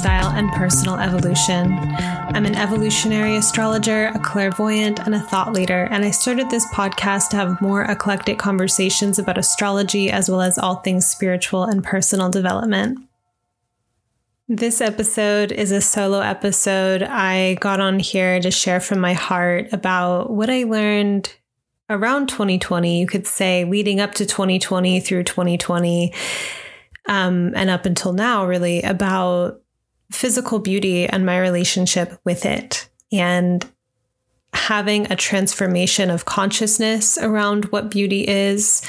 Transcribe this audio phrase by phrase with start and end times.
[0.00, 1.76] lifestyle and personal evolution.
[1.98, 7.28] I'm an evolutionary astrologer, a clairvoyant, and a thought leader, and I started this podcast
[7.30, 12.30] to have more eclectic conversations about astrology as well as all things spiritual and personal
[12.30, 12.98] development.
[14.48, 17.02] This episode is a solo episode.
[17.02, 21.34] I got on here to share from my heart about what I learned
[21.90, 26.14] around 2020, you could say, leading up to 2020 through 2020
[27.06, 29.60] um, and up until now, really, about
[30.10, 33.64] physical beauty and my relationship with it, and
[34.52, 38.82] having a transformation of consciousness around what beauty is,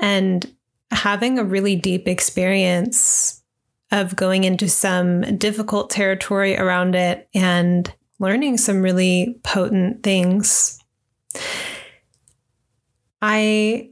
[0.00, 0.52] and
[0.90, 3.42] having a really deep experience
[3.92, 10.80] of going into some difficult territory around it and learning some really potent things.
[13.22, 13.90] I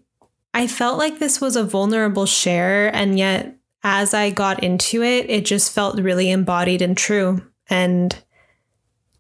[0.53, 5.29] I felt like this was a vulnerable share, and yet as I got into it,
[5.29, 7.43] it just felt really embodied and true.
[7.69, 8.17] And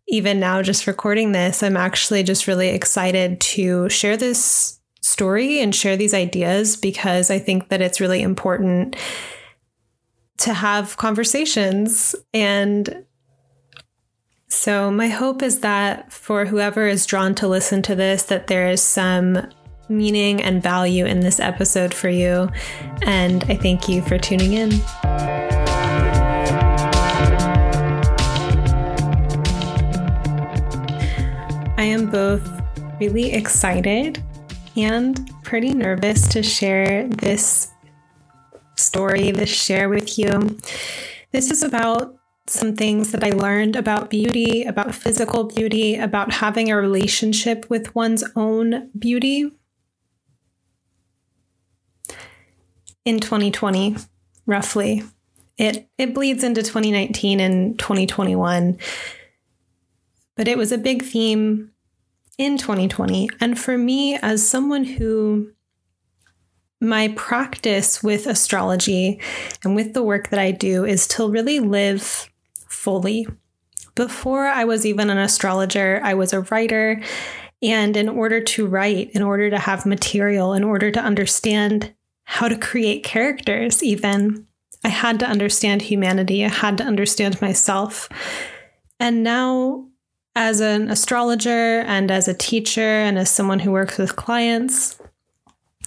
[0.08, 5.74] even now, just recording this, I'm actually just really excited to share this story and
[5.74, 8.96] share these ideas because I think that it's really important
[10.38, 12.14] to have conversations.
[12.32, 13.04] And
[14.48, 18.68] so, my hope is that for whoever is drawn to listen to this, that there
[18.68, 19.46] is some
[19.88, 22.50] meaning and value in this episode for you.
[23.02, 24.72] And I thank you for tuning in.
[31.76, 32.48] I am both
[33.00, 34.22] really excited
[34.76, 37.70] and pretty nervous to share this
[38.76, 40.58] story, this share with you.
[41.32, 46.70] This is about some things that I learned about beauty, about physical beauty, about having
[46.70, 49.50] a relationship with one's own beauty
[53.04, 53.96] in 2020,
[54.46, 55.02] roughly.
[55.56, 58.78] It it bleeds into 2019 and 2021.
[60.36, 61.70] But it was a big theme
[62.38, 63.30] in 2020.
[63.40, 65.52] And for me, as someone who
[66.80, 69.20] my practice with astrology
[69.64, 72.30] and with the work that I do is to really live
[72.68, 73.26] fully.
[73.94, 77.00] Before I was even an astrologer, I was a writer.
[77.62, 81.94] And in order to write, in order to have material, in order to understand
[82.24, 84.46] how to create characters, even.
[84.82, 88.08] I had to understand humanity, I had to understand myself.
[89.00, 89.88] And now,
[90.36, 94.98] as an astrologer and as a teacher and as someone who works with clients,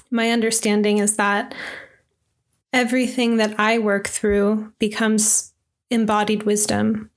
[0.10, 1.54] my understanding is that
[2.74, 5.54] everything that I work through becomes
[5.90, 7.10] embodied wisdom.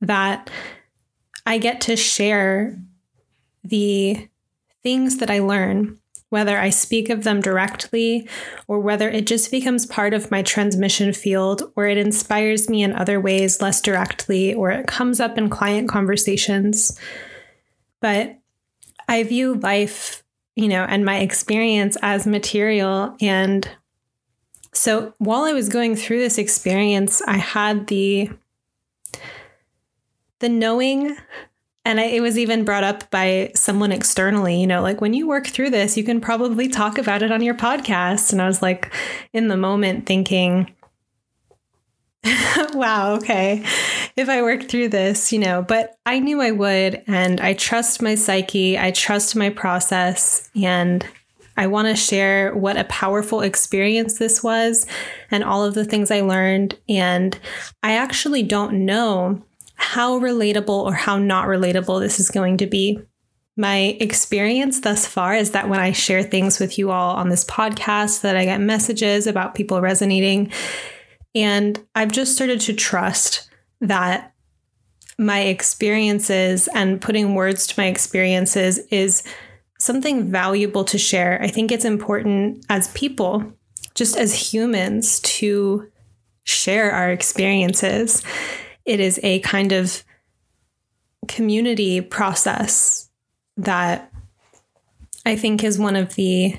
[0.00, 0.50] That
[1.46, 2.78] I get to share
[3.64, 4.28] the
[4.82, 5.98] things that I learn
[6.32, 8.26] whether I speak of them directly
[8.66, 12.94] or whether it just becomes part of my transmission field or it inspires me in
[12.94, 16.98] other ways less directly or it comes up in client conversations.
[18.00, 18.38] But
[19.08, 20.24] I view life,
[20.56, 23.14] you know, and my experience as material.
[23.20, 23.68] And
[24.72, 28.30] so while I was going through this experience, I had the
[30.38, 31.14] the knowing
[31.84, 35.26] and I, it was even brought up by someone externally, you know, like when you
[35.26, 38.32] work through this, you can probably talk about it on your podcast.
[38.32, 38.92] And I was like,
[39.32, 40.72] in the moment, thinking,
[42.74, 43.64] wow, okay,
[44.16, 47.02] if I work through this, you know, but I knew I would.
[47.08, 50.50] And I trust my psyche, I trust my process.
[50.54, 51.04] And
[51.56, 54.86] I want to share what a powerful experience this was
[55.30, 56.78] and all of the things I learned.
[56.88, 57.38] And
[57.82, 59.42] I actually don't know
[59.82, 63.00] how relatable or how not relatable this is going to be.
[63.56, 67.44] My experience thus far is that when I share things with you all on this
[67.44, 70.50] podcast that I get messages about people resonating
[71.34, 74.32] and I've just started to trust that
[75.18, 79.22] my experiences and putting words to my experiences is
[79.78, 81.40] something valuable to share.
[81.42, 83.52] I think it's important as people,
[83.94, 85.90] just as humans, to
[86.44, 88.22] share our experiences
[88.84, 90.04] it is a kind of
[91.28, 93.08] community process
[93.56, 94.12] that
[95.24, 96.56] I think is one of the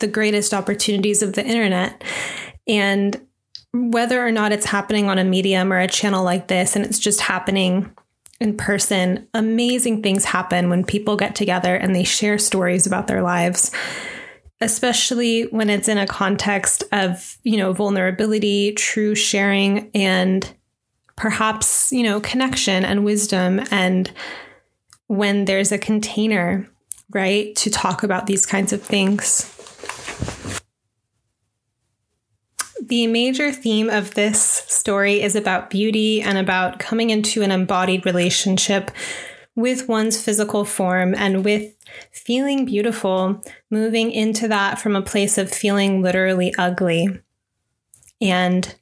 [0.00, 2.02] the greatest opportunities of the internet.
[2.66, 3.20] And
[3.72, 6.98] whether or not it's happening on a medium or a channel like this and it's
[6.98, 7.90] just happening
[8.40, 13.22] in person, amazing things happen when people get together and they share stories about their
[13.22, 13.70] lives
[14.60, 20.54] especially when it's in a context of, you know, vulnerability, true sharing and
[21.16, 23.60] perhaps, you know, connection and wisdom.
[23.70, 24.10] And
[25.06, 26.68] when there's a container,
[27.10, 29.50] right, to talk about these kinds of things.
[32.88, 38.04] the major theme of this story is about beauty and about coming into an embodied
[38.04, 38.90] relationship
[39.56, 41.74] with one's physical form and with
[42.12, 47.08] feeling beautiful, moving into that from a place of feeling literally ugly.
[48.20, 48.74] And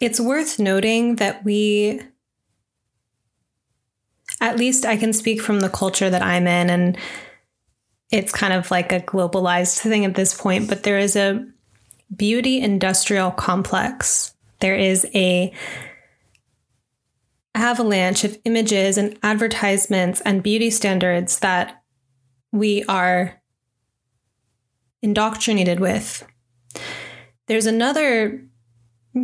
[0.00, 2.00] it's worth noting that we,
[4.40, 6.98] at least I can speak from the culture that I'm in, and
[8.10, 11.46] it's kind of like a globalized thing at this point, but there is a
[12.14, 14.34] beauty industrial complex.
[14.60, 15.52] There is a
[17.54, 21.82] avalanche of images and advertisements and beauty standards that
[22.52, 23.40] we are
[25.02, 26.26] indoctrinated with.
[27.46, 28.45] There's another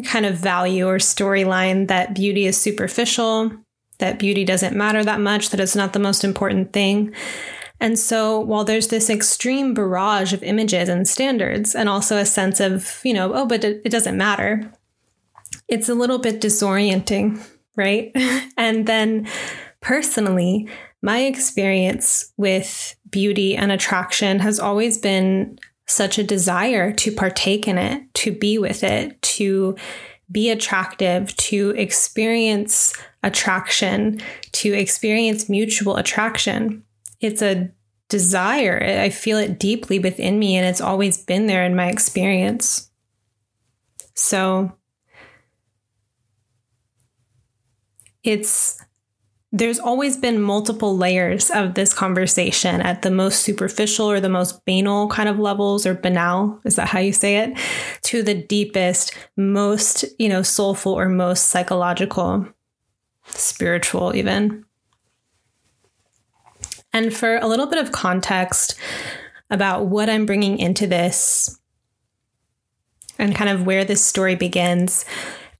[0.00, 3.52] kind of value or storyline that beauty is superficial,
[3.98, 7.14] that beauty doesn't matter that much, that it's not the most important thing.
[7.80, 12.60] And so while there's this extreme barrage of images and standards, and also a sense
[12.60, 14.72] of, you know, oh, but it, doesn't matter,
[15.68, 17.44] it's a little bit disorienting,
[17.76, 18.12] right?
[18.56, 19.26] and then
[19.80, 20.68] personally,
[21.02, 27.78] my experience with beauty and attraction has always been such a desire to partake in
[27.78, 29.76] it, to be with it, to
[30.30, 34.20] be attractive, to experience attraction,
[34.52, 36.84] to experience mutual attraction.
[37.20, 37.70] It's a
[38.08, 38.82] desire.
[38.82, 42.90] I feel it deeply within me, and it's always been there in my experience.
[44.14, 44.72] So
[48.22, 48.81] it's
[49.54, 54.64] there's always been multiple layers of this conversation at the most superficial or the most
[54.64, 57.58] banal kind of levels or banal is that how you say it
[58.02, 62.46] to the deepest most you know soulful or most psychological
[63.26, 64.64] spiritual even.
[66.94, 68.74] And for a little bit of context
[69.50, 71.58] about what i'm bringing into this
[73.18, 75.04] and kind of where this story begins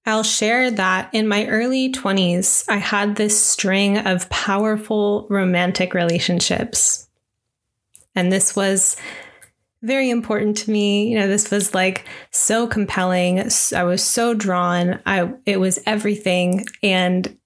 [0.05, 7.09] I'll share that in my early 20s, I had this string of powerful romantic relationships.
[8.15, 8.97] And this was
[9.83, 11.09] very important to me.
[11.09, 13.49] You know, this was like so compelling.
[13.75, 15.01] I was so drawn.
[15.07, 17.39] I it was everything and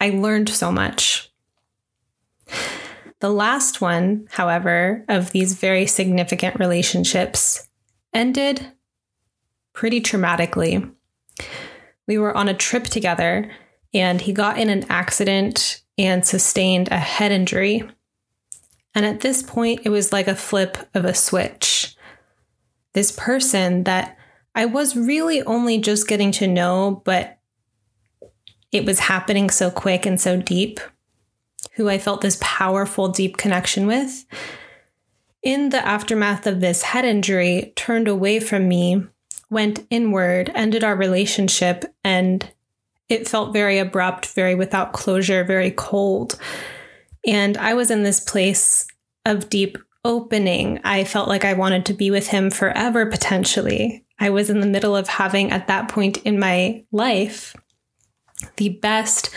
[0.00, 1.30] I learned so much.
[3.20, 7.68] The last one, however, of these very significant relationships
[8.12, 8.66] ended
[9.72, 10.92] pretty traumatically
[12.06, 13.50] we were on a trip together
[13.94, 17.82] and he got in an accident and sustained a head injury.
[18.94, 21.96] And at this point, it was like a flip of a switch.
[22.92, 24.18] This person that
[24.54, 27.38] I was really only just getting to know, but
[28.70, 30.80] it was happening so quick and so deep,
[31.74, 34.24] who I felt this powerful, deep connection with,
[35.42, 39.04] in the aftermath of this head injury, turned away from me
[39.52, 42.50] went inward, ended our relationship, and
[43.10, 46.38] it felt very abrupt, very without closure, very cold.
[47.26, 48.86] And I was in this place
[49.26, 50.80] of deep opening.
[50.84, 54.06] I felt like I wanted to be with him forever, potentially.
[54.18, 57.54] I was in the middle of having, at that point in my life,
[58.56, 59.28] the best,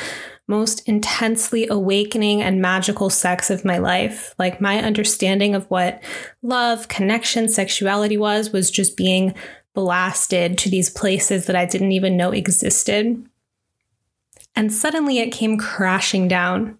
[0.47, 4.33] most intensely awakening and magical sex of my life.
[4.39, 6.01] Like my understanding of what
[6.41, 9.35] love, connection, sexuality was, was just being
[9.75, 13.23] blasted to these places that I didn't even know existed.
[14.55, 16.79] And suddenly it came crashing down.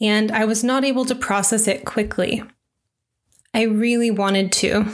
[0.00, 2.42] And I was not able to process it quickly.
[3.54, 4.86] I really wanted to.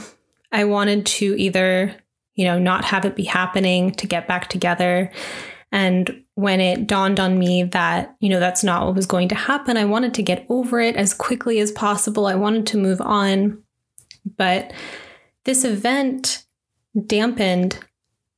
[0.51, 1.93] I wanted to either,
[2.35, 5.11] you know, not have it be happening, to get back together.
[5.73, 9.35] And when it dawned on me that, you know, that's not what was going to
[9.35, 12.27] happen, I wanted to get over it as quickly as possible.
[12.27, 13.61] I wanted to move on.
[14.37, 14.71] But
[15.43, 16.45] this event
[17.05, 17.79] dampened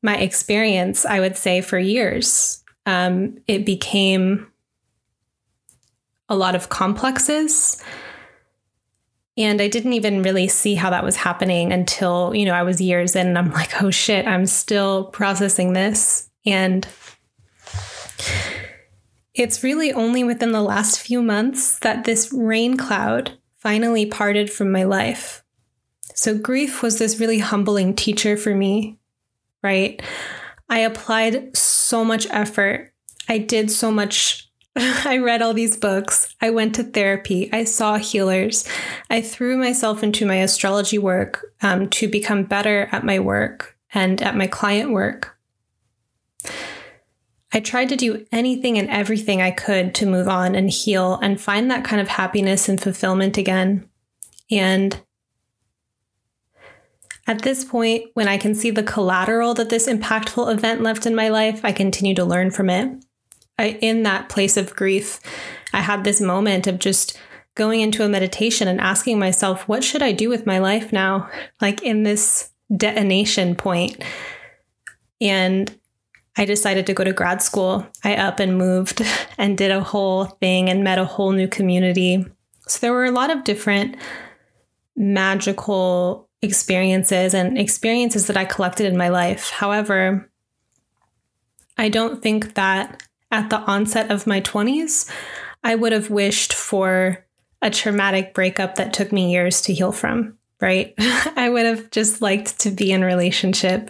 [0.02, 2.64] my experience, I would say, for years.
[2.86, 4.52] Um, it became
[6.30, 7.84] a lot of complexes.
[9.38, 12.80] And I didn't even really see how that was happening until, you know, I was
[12.80, 16.30] years in and I'm like, oh shit, I'm still processing this.
[16.46, 16.88] And
[19.34, 24.72] it's really only within the last few months that this rain cloud finally parted from
[24.72, 25.44] my life.
[26.16, 28.98] So, grief was this really humbling teacher for me,
[29.62, 30.02] right?
[30.70, 32.94] I applied so much effort.
[33.28, 34.50] I did so much.
[34.76, 36.34] I read all these books.
[36.42, 37.50] I went to therapy.
[37.52, 38.68] I saw healers.
[39.10, 44.22] I threw myself into my astrology work um, to become better at my work and
[44.22, 45.38] at my client work.
[47.54, 51.40] I tried to do anything and everything I could to move on and heal and
[51.40, 53.90] find that kind of happiness and fulfillment again.
[54.52, 55.02] And
[57.28, 61.16] at this point, when I can see the collateral that this impactful event left in
[61.16, 63.04] my life, I continue to learn from it.
[63.58, 65.20] I, in that place of grief,
[65.74, 67.20] I had this moment of just
[67.56, 71.30] going into a meditation and asking myself, what should I do with my life now?
[71.62, 74.04] Like in this detonation point.
[75.22, 75.76] And
[76.38, 77.88] I decided to go to grad school.
[78.04, 79.02] I up and moved
[79.38, 82.26] and did a whole thing and met a whole new community.
[82.68, 83.96] So there were a lot of different
[84.96, 89.50] magical experiences and experiences that I collected in my life.
[89.50, 90.30] However,
[91.78, 95.12] I don't think that at the onset of my 20s,
[95.64, 97.26] I would have wished for
[97.62, 100.94] a traumatic breakup that took me years to heal from, right?
[101.00, 103.90] I would have just liked to be in relationship.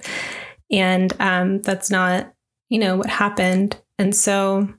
[0.72, 2.34] And um, that's not,
[2.70, 3.80] you know, what happened.
[4.00, 4.74] And so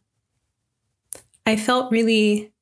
[1.45, 2.52] I felt really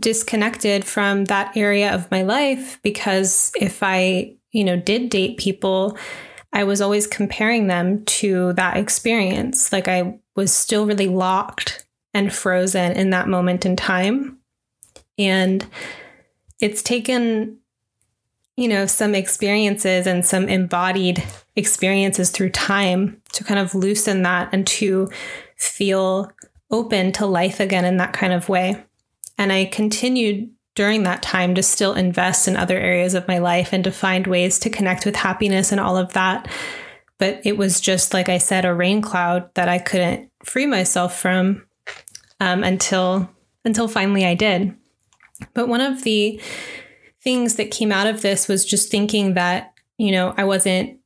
[0.00, 5.98] disconnected from that area of my life because if I, you know, did date people,
[6.52, 9.72] I was always comparing them to that experience.
[9.72, 14.38] Like I was still really locked and frozen in that moment in time.
[15.18, 15.66] And
[16.60, 17.58] it's taken,
[18.56, 21.22] you know, some experiences and some embodied
[21.56, 25.10] experiences through time to kind of loosen that and to
[25.56, 26.32] feel
[26.70, 28.82] open to life again in that kind of way.
[29.38, 33.72] And I continued during that time to still invest in other areas of my life
[33.72, 36.48] and to find ways to connect with happiness and all of that.
[37.18, 41.18] But it was just, like I said, a rain cloud that I couldn't free myself
[41.18, 41.64] from
[42.40, 43.30] um, until
[43.64, 44.74] until finally I did.
[45.54, 46.40] But one of the
[47.22, 50.98] things that came out of this was just thinking that you know I wasn't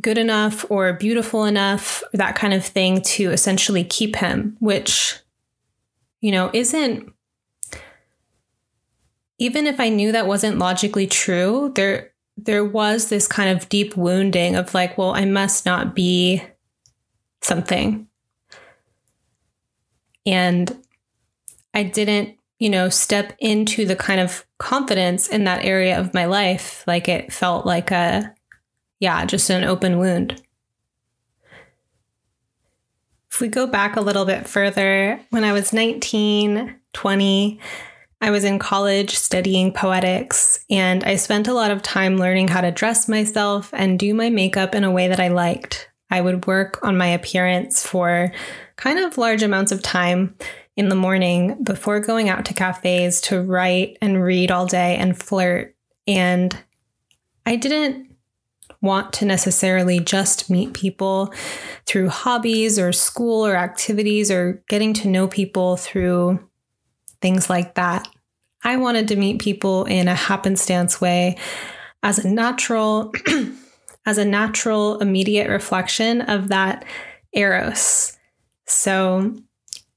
[0.00, 5.18] good enough or beautiful enough, that kind of thing, to essentially keep him, which
[6.20, 7.12] you know isn't
[9.38, 13.96] even if I knew that wasn't logically true, there there was this kind of deep
[13.96, 16.42] wounding of like, well, I must not be
[17.42, 18.08] something.
[20.24, 20.82] And
[21.74, 26.24] I didn't, you know, step into the kind of confidence in that area of my
[26.24, 26.84] life.
[26.86, 28.34] Like it felt like a,
[29.00, 30.42] yeah, just an open wound.
[33.30, 37.60] If we go back a little bit further, when I was 19, 20,
[38.22, 42.60] I was in college studying poetics, and I spent a lot of time learning how
[42.60, 45.90] to dress myself and do my makeup in a way that I liked.
[46.08, 48.32] I would work on my appearance for
[48.76, 50.36] kind of large amounts of time
[50.76, 55.20] in the morning before going out to cafes to write and read all day and
[55.20, 55.74] flirt.
[56.06, 56.56] And
[57.44, 58.14] I didn't
[58.80, 61.34] want to necessarily just meet people
[61.86, 66.38] through hobbies or school or activities or getting to know people through
[67.22, 68.06] things like that.
[68.64, 71.36] I wanted to meet people in a happenstance way
[72.02, 73.12] as a natural
[74.06, 76.84] as a natural immediate reflection of that
[77.32, 78.18] eros.
[78.66, 79.36] So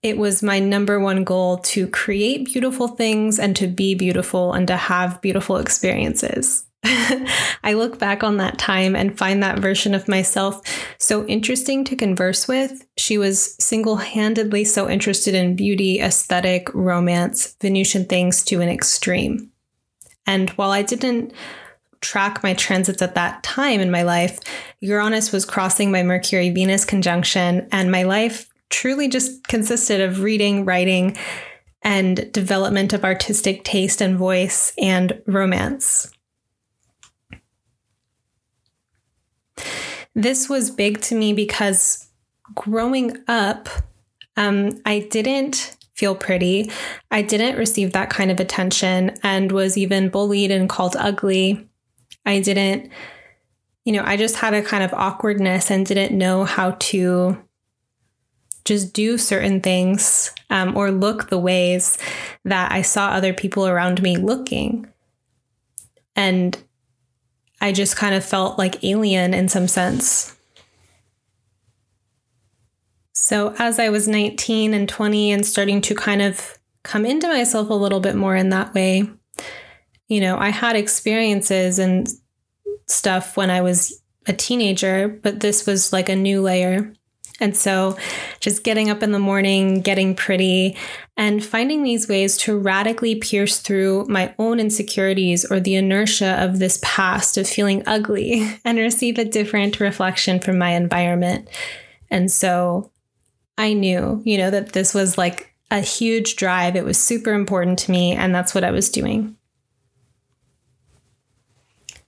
[0.03, 4.67] it was my number one goal to create beautiful things and to be beautiful and
[4.67, 6.65] to have beautiful experiences.
[7.63, 10.61] I look back on that time and find that version of myself
[10.99, 12.85] so interesting to converse with.
[12.97, 19.51] She was single handedly so interested in beauty, aesthetic, romance, Venusian things to an extreme.
[20.27, 21.33] And while I didn't
[22.01, 24.39] track my transits at that time in my life,
[24.79, 30.65] Uranus was crossing my Mercury Venus conjunction, and my life truly just consisted of reading,
[30.65, 31.17] writing,
[31.81, 36.11] and development of artistic taste and voice and romance.
[40.13, 42.07] This was big to me because
[42.53, 43.69] growing up,
[44.37, 46.69] um, I didn't feel pretty.
[47.09, 51.67] I didn't receive that kind of attention and was even bullied and called ugly.
[52.25, 52.91] I didn't,
[53.85, 57.41] you know, I just had a kind of awkwardness and didn't know how to
[58.65, 61.97] just do certain things um, or look the ways
[62.43, 64.91] that I saw other people around me looking.
[66.15, 66.57] And
[67.65, 70.37] I just kind of felt like alien in some sense.
[73.11, 77.71] So, as I was 19 and 20 and starting to kind of come into myself
[77.71, 79.09] a little bit more in that way,
[80.07, 82.07] you know, I had experiences and
[82.85, 86.93] stuff when I was a teenager, but this was like a new layer.
[87.41, 87.97] And so
[88.39, 90.77] just getting up in the morning, getting pretty,
[91.17, 96.59] and finding these ways to radically pierce through my own insecurities or the inertia of
[96.59, 101.49] this past of feeling ugly and receive a different reflection from my environment.
[102.09, 102.91] And so
[103.57, 106.75] I knew, you know, that this was like a huge drive.
[106.75, 109.35] It was super important to me, and that's what I was doing.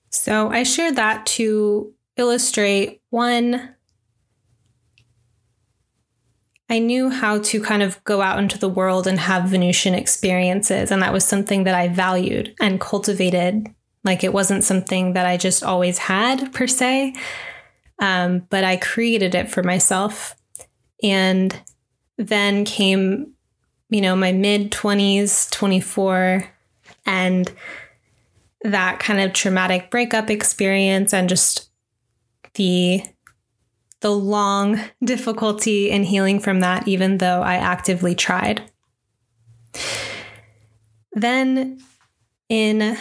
[0.10, 3.76] So I shared that to illustrate one,
[6.70, 10.92] I knew how to kind of go out into the world and have Venusian experiences.
[10.92, 13.74] And that was something that I valued and cultivated.
[14.04, 17.16] Like it wasn't something that I just always had per se,
[18.00, 20.36] um, but I created it for myself.
[21.02, 21.58] And
[22.18, 23.34] then came,
[23.90, 26.50] you know, my mid 20s, 24,
[27.06, 27.54] and
[28.62, 31.70] that kind of traumatic breakup experience and just
[32.56, 33.04] the
[34.08, 38.64] the long difficulty in healing from that even though I actively tried.
[41.12, 41.80] Then
[42.48, 42.98] in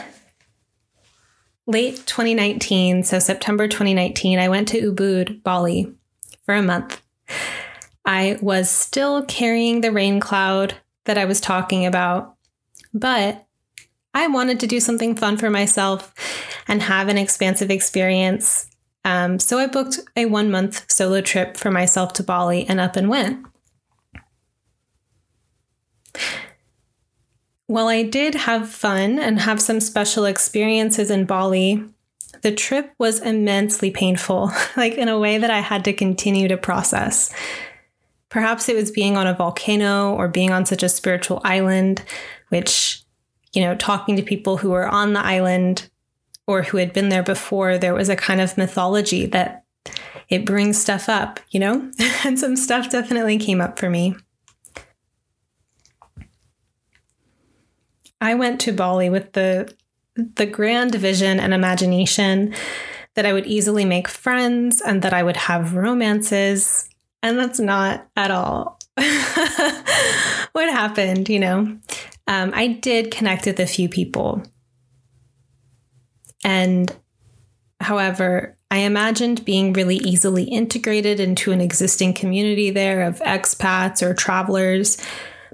[1.65, 5.95] late 2019, so September 2019, I went to Ubud, Bali
[6.45, 7.01] for a month.
[8.05, 12.35] I was still carrying the rain cloud that I was talking about,
[12.93, 13.47] but
[14.13, 16.13] I wanted to do something fun for myself
[16.67, 18.69] and have an expansive experience.
[19.07, 22.97] Um, so I booked a one month solo trip for myself to Bali and up
[22.97, 23.47] and went.
[27.69, 31.85] While I did have fun and have some special experiences in Bali,
[32.43, 36.57] the trip was immensely painful, like in a way that I had to continue to
[36.57, 37.33] process.
[38.29, 42.03] Perhaps it was being on a volcano or being on such a spiritual island,
[42.49, 43.05] which
[43.53, 45.89] you know, talking to people who were on the island
[46.47, 49.65] or who had been there before, there was a kind of mythology that
[50.29, 51.91] it brings stuff up, you know?
[52.25, 54.15] and some stuff definitely came up for me.
[58.21, 59.73] I went to Bali with the
[60.37, 62.55] the grand vision and imagination
[63.15, 66.89] that I would easily make friends and that I would have romances,
[67.23, 71.79] and that's not at all what happened, you know
[72.27, 74.43] um, I did connect with a few people.
[76.47, 76.95] And
[77.81, 84.15] however, I imagined being really easily integrated into an existing community there of expats or
[84.15, 84.97] travelers,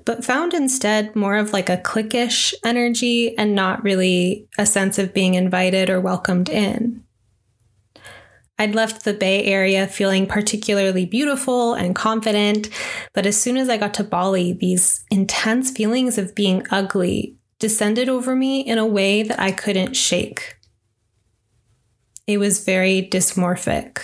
[0.05, 5.15] but found instead more of like a cliquish energy and not really a sense of
[5.15, 7.03] being invited or welcomed in.
[8.59, 12.69] I'd left the Bay Area feeling particularly beautiful and confident,
[13.15, 18.11] but as soon as I got to Bali, these intense feelings of being ugly descended
[18.11, 20.57] over me in a way that I couldn't shake.
[22.33, 23.99] It was very dysmorphic.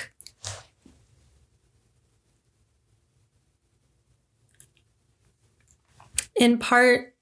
[6.36, 7.14] In part,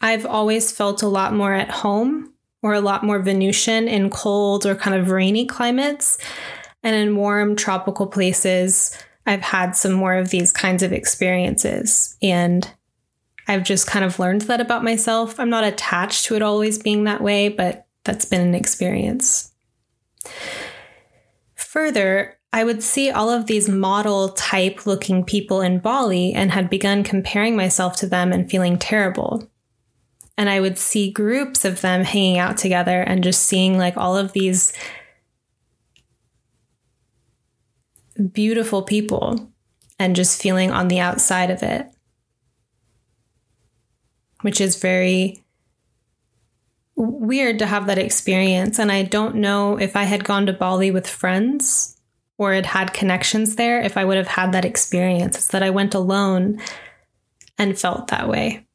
[0.00, 4.66] I've always felt a lot more at home or a lot more Venusian in cold
[4.66, 6.18] or kind of rainy climates.
[6.82, 8.96] And in warm tropical places,
[9.26, 12.16] I've had some more of these kinds of experiences.
[12.22, 12.70] And
[13.46, 15.38] I've just kind of learned that about myself.
[15.38, 19.53] I'm not attached to it always being that way, but that's been an experience.
[21.54, 26.70] Further, I would see all of these model type looking people in Bali and had
[26.70, 29.50] begun comparing myself to them and feeling terrible.
[30.38, 34.16] And I would see groups of them hanging out together and just seeing like all
[34.16, 34.72] of these
[38.32, 39.52] beautiful people
[39.98, 41.88] and just feeling on the outside of it,
[44.42, 45.43] which is very
[46.96, 48.78] weird to have that experience.
[48.78, 51.96] And I don't know if I had gone to Bali with friends
[52.38, 55.36] or had had connections there, if I would have had that experience.
[55.36, 56.60] It's that I went alone
[57.58, 58.66] and felt that way.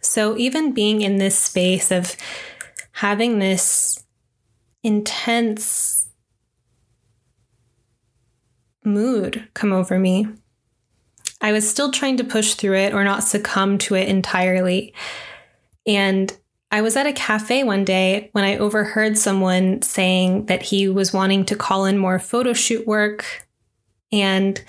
[0.00, 2.14] So, even being in this space of
[2.92, 4.04] having this
[4.82, 6.08] intense
[8.84, 10.28] mood come over me.
[11.40, 14.94] I was still trying to push through it or not succumb to it entirely.
[15.86, 16.36] And
[16.70, 21.12] I was at a cafe one day when I overheard someone saying that he was
[21.12, 23.46] wanting to call in more photo shoot work.
[24.10, 24.62] And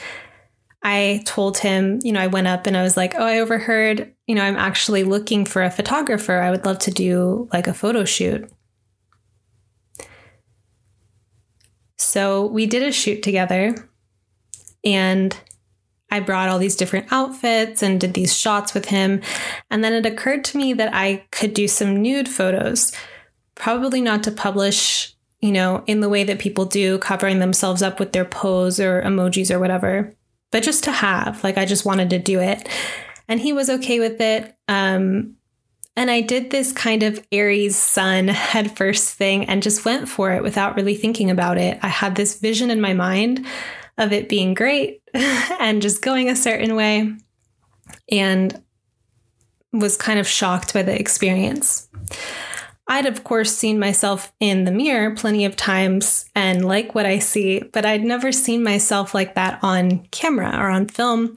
[0.84, 4.13] I told him, you know, I went up and I was like, oh, I overheard,
[4.28, 6.39] you know, I'm actually looking for a photographer.
[6.39, 8.47] I would love to do like a photo shoot.
[11.97, 13.89] So we did a shoot together.
[14.84, 15.36] And
[16.15, 19.21] I brought all these different outfits and did these shots with him.
[19.69, 22.93] And then it occurred to me that I could do some nude photos,
[23.56, 27.99] probably not to publish, you know, in the way that people do, covering themselves up
[27.99, 30.13] with their pose or emojis or whatever,
[30.51, 31.43] but just to have.
[31.43, 32.67] Like, I just wanted to do it.
[33.28, 34.56] And he was okay with it.
[34.69, 35.36] Um,
[35.97, 40.43] and I did this kind of Aries sun headfirst thing and just went for it
[40.43, 41.78] without really thinking about it.
[41.82, 43.45] I had this vision in my mind
[43.97, 47.15] of it being great and just going a certain way.
[48.12, 48.62] And
[49.71, 51.89] was kind of shocked by the experience.
[52.88, 57.17] I'd, of course, seen myself in the mirror plenty of times and like what I
[57.19, 61.36] see, but I'd never seen myself like that on camera or on film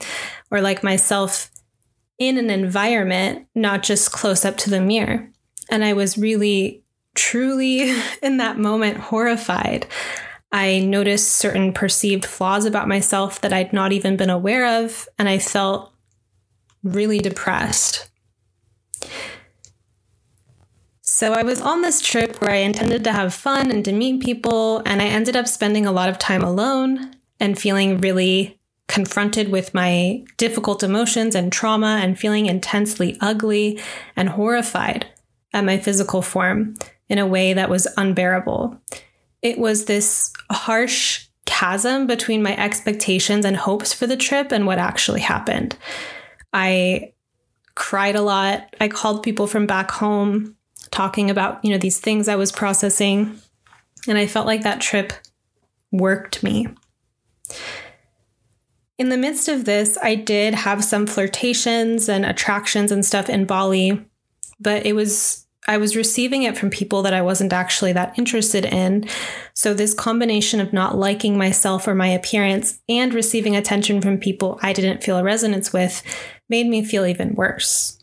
[0.51, 1.51] or like myself
[2.19, 5.31] in an environment, not just close up to the mirror.
[5.71, 6.83] And I was really,
[7.15, 9.87] truly in that moment horrified.
[10.51, 15.29] I noticed certain perceived flaws about myself that I'd not even been aware of, and
[15.29, 15.93] I felt
[16.83, 18.09] really depressed.
[21.03, 24.23] So I was on this trip where I intended to have fun and to meet
[24.23, 29.51] people, and I ended up spending a lot of time alone and feeling really confronted
[29.51, 33.79] with my difficult emotions and trauma and feeling intensely ugly
[34.17, 35.07] and horrified
[35.53, 36.75] at my physical form
[37.09, 38.81] in a way that was unbearable.
[39.43, 44.79] It was this harsh chasm between my expectations and hopes for the trip and what
[44.79, 45.77] actually happened.
[46.53, 47.13] I
[47.75, 48.75] cried a lot.
[48.81, 50.57] I called people from back home
[50.91, 53.39] talking about, you know, these things I was processing.
[54.07, 55.13] And I felt like that trip
[55.91, 56.69] worked me.
[58.99, 63.45] In the midst of this, I did have some flirtations and attractions and stuff in
[63.45, 64.05] Bali,
[64.59, 68.65] but it was I was receiving it from people that I wasn't actually that interested
[68.65, 69.07] in.
[69.53, 74.59] So, this combination of not liking myself or my appearance and receiving attention from people
[74.63, 76.03] I didn't feel a resonance with
[76.49, 78.03] made me feel even worse.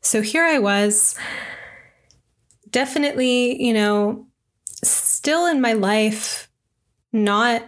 [0.00, 1.16] So, here I was,
[2.70, 4.26] definitely, you know,
[4.84, 6.48] still in my life,
[7.12, 7.62] not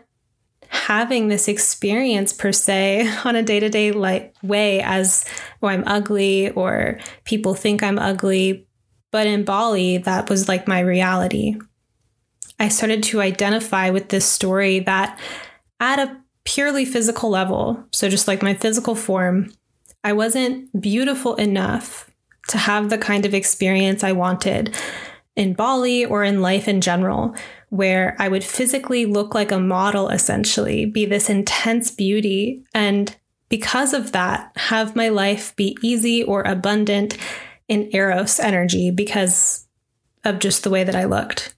[0.68, 5.24] having this experience per se on a day-to-day like way as
[5.62, 8.66] oh I'm ugly or people think I'm ugly
[9.11, 11.57] but in Bali that was like my reality
[12.59, 15.18] I started to identify with this story that
[15.79, 19.53] at a purely physical level so just like my physical form
[20.03, 22.11] I wasn't beautiful enough
[22.49, 24.75] to have the kind of experience I wanted
[25.37, 27.35] in Bali or in life in general
[27.70, 32.64] where I would physically look like a model, essentially, be this intense beauty.
[32.75, 33.16] And
[33.50, 37.18] because of that, have my life be easy or abundant
[37.68, 39.66] in Eros energy because
[40.24, 41.54] of just the way that I looked.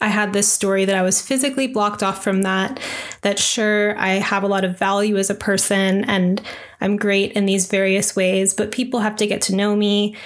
[0.00, 2.80] I had this story that I was physically blocked off from that,
[3.20, 6.40] that sure, I have a lot of value as a person and
[6.80, 10.16] I'm great in these various ways, but people have to get to know me.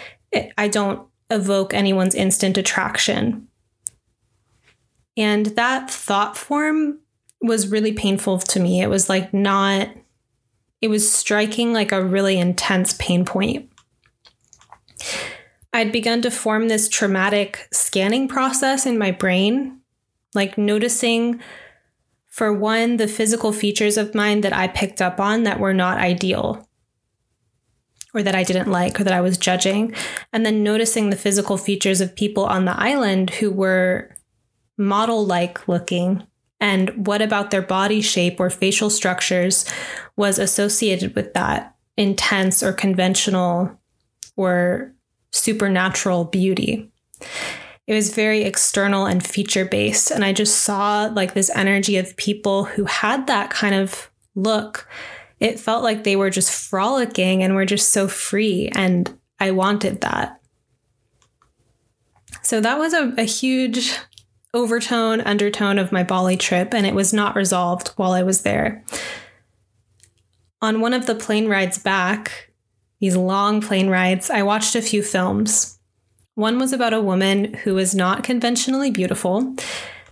[0.57, 3.49] I don't evoke anyone's instant attraction.
[5.17, 7.01] And that thought form
[7.41, 8.81] was really painful to me.
[8.81, 9.89] It was like not,
[10.85, 13.71] it was striking like a really intense pain point.
[15.73, 19.81] I'd begun to form this traumatic scanning process in my brain,
[20.35, 21.41] like noticing,
[22.27, 25.97] for one, the physical features of mine that I picked up on that were not
[25.97, 26.69] ideal
[28.13, 29.95] or that I didn't like or that I was judging.
[30.35, 34.15] And then noticing the physical features of people on the island who were
[34.77, 36.27] model like looking?
[36.65, 39.67] And what about their body shape or facial structures
[40.17, 43.79] was associated with that intense or conventional
[44.35, 44.95] or
[45.31, 46.91] supernatural beauty?
[47.87, 50.11] It was very external and feature based.
[50.11, 54.89] And I just saw like this energy of people who had that kind of look.
[55.41, 58.71] It felt like they were just frolicking and were just so free.
[58.75, 60.41] And I wanted that.
[62.41, 63.99] So that was a, a huge
[64.55, 68.85] overtone, undertone of my Bali trip, and it was not resolved while I was there.
[70.63, 72.51] On one of the plane rides back,
[73.01, 75.79] these long plane rides, I watched a few films.
[76.37, 79.55] One was about a woman who was not conventionally beautiful,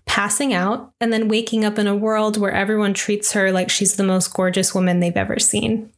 [0.05, 3.97] passing out, and then waking up in a world where everyone treats her like she's
[3.97, 5.91] the most gorgeous woman they've ever seen.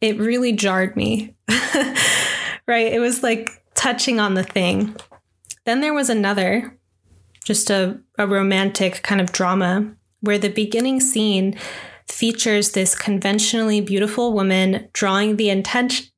[0.00, 1.34] It really jarred me.
[2.66, 2.92] right?
[2.92, 4.94] It was like touching on the thing.
[5.64, 6.78] Then there was another
[7.44, 11.56] just a, a romantic kind of drama where the beginning scene
[12.08, 15.48] features this conventionally beautiful woman drawing the,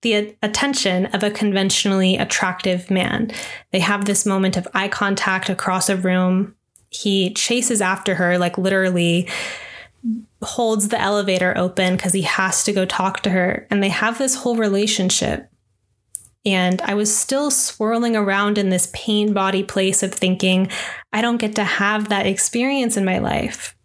[0.03, 3.31] the attention of a conventionally attractive man.
[3.73, 6.55] They have this moment of eye contact across a room.
[6.91, 9.29] He chases after her, like literally
[10.43, 13.67] holds the elevator open because he has to go talk to her.
[13.71, 15.49] And they have this whole relationship.
[16.47, 20.71] And I was still swirling around in this pain body place of thinking,
[21.13, 23.77] I don't get to have that experience in my life.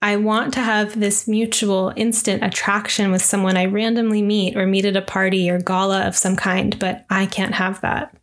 [0.00, 4.84] I want to have this mutual instant attraction with someone I randomly meet or meet
[4.84, 8.14] at a party or gala of some kind, but I can't have that.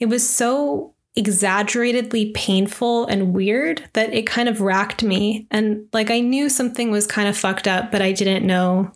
[0.00, 5.46] It was so exaggeratedly painful and weird that it kind of racked me.
[5.50, 8.90] And like I knew something was kind of fucked up, but I didn't know,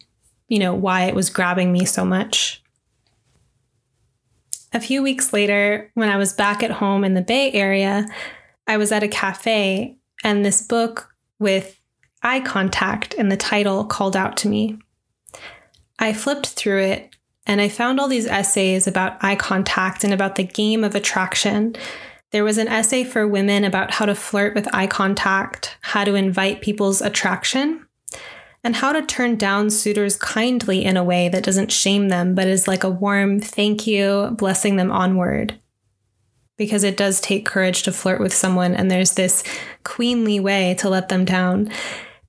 [0.48, 2.62] you know, why it was grabbing me so much.
[4.72, 8.06] A few weeks later, when I was back at home in the Bay Area,
[8.66, 11.80] I was at a cafe and this book with
[12.22, 14.78] eye contact in the title called out to me.
[15.98, 20.34] I flipped through it and I found all these essays about eye contact and about
[20.34, 21.76] the game of attraction.
[22.32, 26.14] There was an essay for women about how to flirt with eye contact, how to
[26.14, 27.85] invite people's attraction,
[28.66, 32.48] and how to turn down suitors kindly in a way that doesn't shame them, but
[32.48, 35.56] is like a warm thank you, blessing them onward.
[36.56, 39.44] Because it does take courage to flirt with someone, and there's this
[39.84, 41.70] queenly way to let them down.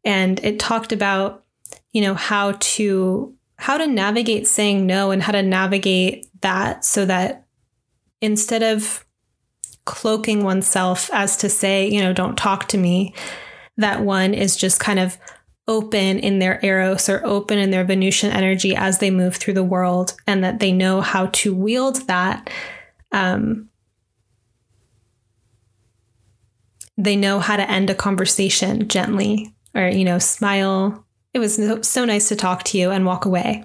[0.05, 1.43] And it talked about,
[1.91, 7.03] you know, how to how to navigate saying no and how to navigate that so
[7.05, 7.47] that
[8.21, 9.03] instead of
[9.85, 13.15] cloaking oneself as to say, you know, don't talk to me,
[13.77, 15.17] that one is just kind of
[15.67, 19.63] open in their eros or open in their Venusian energy as they move through the
[19.63, 22.49] world, and that they know how to wield that.
[23.11, 23.69] Um,
[26.97, 32.05] they know how to end a conversation gently or, you know, smile, it was so
[32.05, 33.63] nice to talk to you and walk away.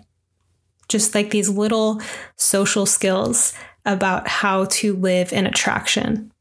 [0.88, 2.02] Just like these little
[2.36, 3.54] social skills
[3.86, 6.31] about how to live in attraction.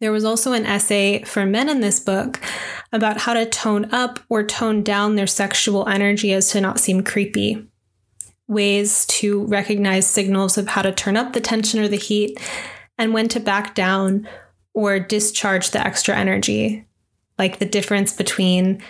[0.00, 2.40] There was also an essay for men in this book
[2.92, 7.02] about how to tone up or tone down their sexual energy as to not seem
[7.02, 7.66] creepy.
[8.48, 12.38] Ways to recognize signals of how to turn up the tension or the heat,
[12.98, 14.28] and when to back down
[14.74, 16.86] or discharge the extra energy.
[17.38, 18.82] Like the difference between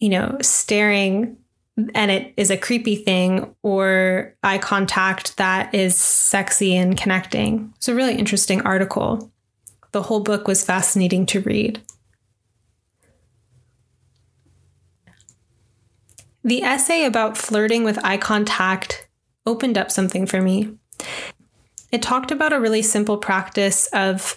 [0.00, 1.36] you know, staring
[1.94, 7.72] and it is a creepy thing or eye contact that is sexy and connecting.
[7.76, 9.30] It's a really interesting article.
[9.92, 11.80] The whole book was fascinating to read.
[16.42, 19.08] The essay about flirting with eye contact
[19.44, 20.70] opened up something for me.
[21.92, 24.36] It talked about a really simple practice of,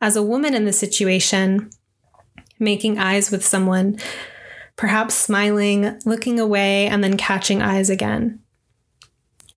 [0.00, 1.70] as a woman in the situation,
[2.58, 3.98] making eyes with someone
[4.76, 8.40] perhaps smiling, looking away, and then catching eyes again.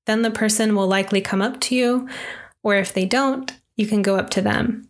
[0.06, 2.08] Then the person will likely come up to you,
[2.64, 4.87] or if they don't, you can go up to them.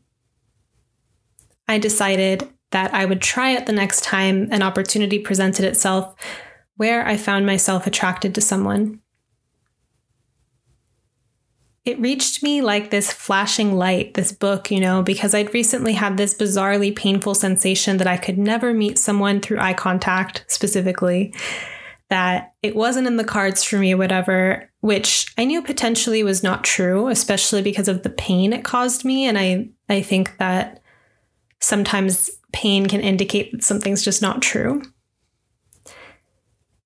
[1.67, 6.15] I decided that I would try it the next time an opportunity presented itself
[6.75, 8.99] where I found myself attracted to someone.
[11.85, 16.17] It reached me like this flashing light, this book, you know, because I'd recently had
[16.17, 21.33] this bizarrely painful sensation that I could never meet someone through eye contact specifically,
[22.09, 26.65] that it wasn't in the cards for me whatever, which I knew potentially was not
[26.65, 29.25] true, especially because of the pain it caused me.
[29.25, 30.81] And I, I think that
[31.59, 34.81] sometimes pain can indicate that something's just not true.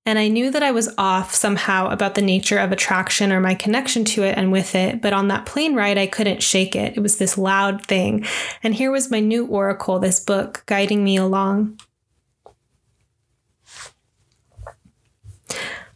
[0.04, 3.54] And I knew that I was off somehow about the nature of attraction or my
[3.54, 5.00] connection to it and with it.
[5.00, 6.96] But on that plane ride, I couldn't shake it.
[6.96, 8.26] It was this loud thing.
[8.64, 11.78] And here was my new oracle, this book, guiding me along.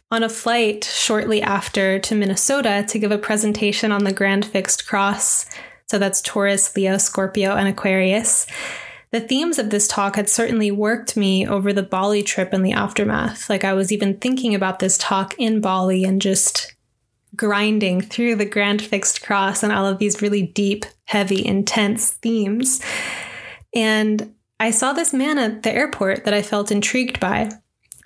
[0.09, 4.87] On a flight shortly after to Minnesota to give a presentation on the Grand Fixed
[4.87, 5.49] Cross,
[5.87, 8.45] so that's Taurus, Leo, Scorpio, and Aquarius.
[9.11, 12.73] The themes of this talk had certainly worked me over the Bali trip and the
[12.73, 13.49] aftermath.
[13.49, 16.75] Like I was even thinking about this talk in Bali and just
[17.35, 22.81] grinding through the Grand Fixed Cross and all of these really deep, heavy, intense themes.
[23.73, 27.49] And I saw this man at the airport that I felt intrigued by.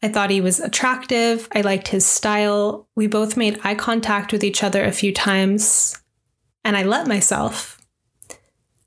[0.04, 1.48] I thought he was attractive.
[1.54, 2.88] I liked his style.
[2.96, 6.00] We both made eye contact with each other a few times,
[6.63, 7.80] and I let myself.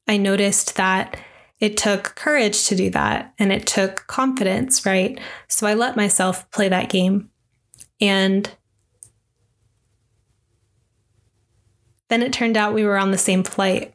[0.07, 1.17] I noticed that
[1.61, 5.19] it took courage to do that and it took confidence, right?
[5.49, 7.31] So I let myself play that game.
[8.01, 8.51] And
[12.09, 13.95] then it turned out we were on the same flight.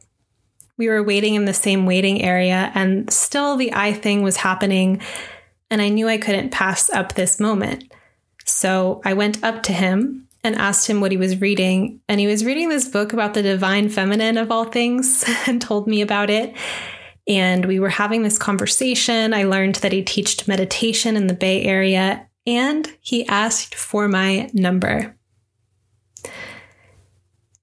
[0.76, 5.02] We were waiting in the same waiting area, and still the eye thing was happening.
[5.70, 7.84] And I knew I couldn't pass up this moment.
[8.46, 12.00] So I went up to him and asked him what he was reading.
[12.08, 15.86] And he was reading this book about the divine feminine of all things and told
[15.86, 16.54] me about it.
[17.28, 19.34] And we were having this conversation.
[19.34, 24.50] I learned that he taught meditation in the Bay Area, and he asked for my
[24.52, 25.16] number.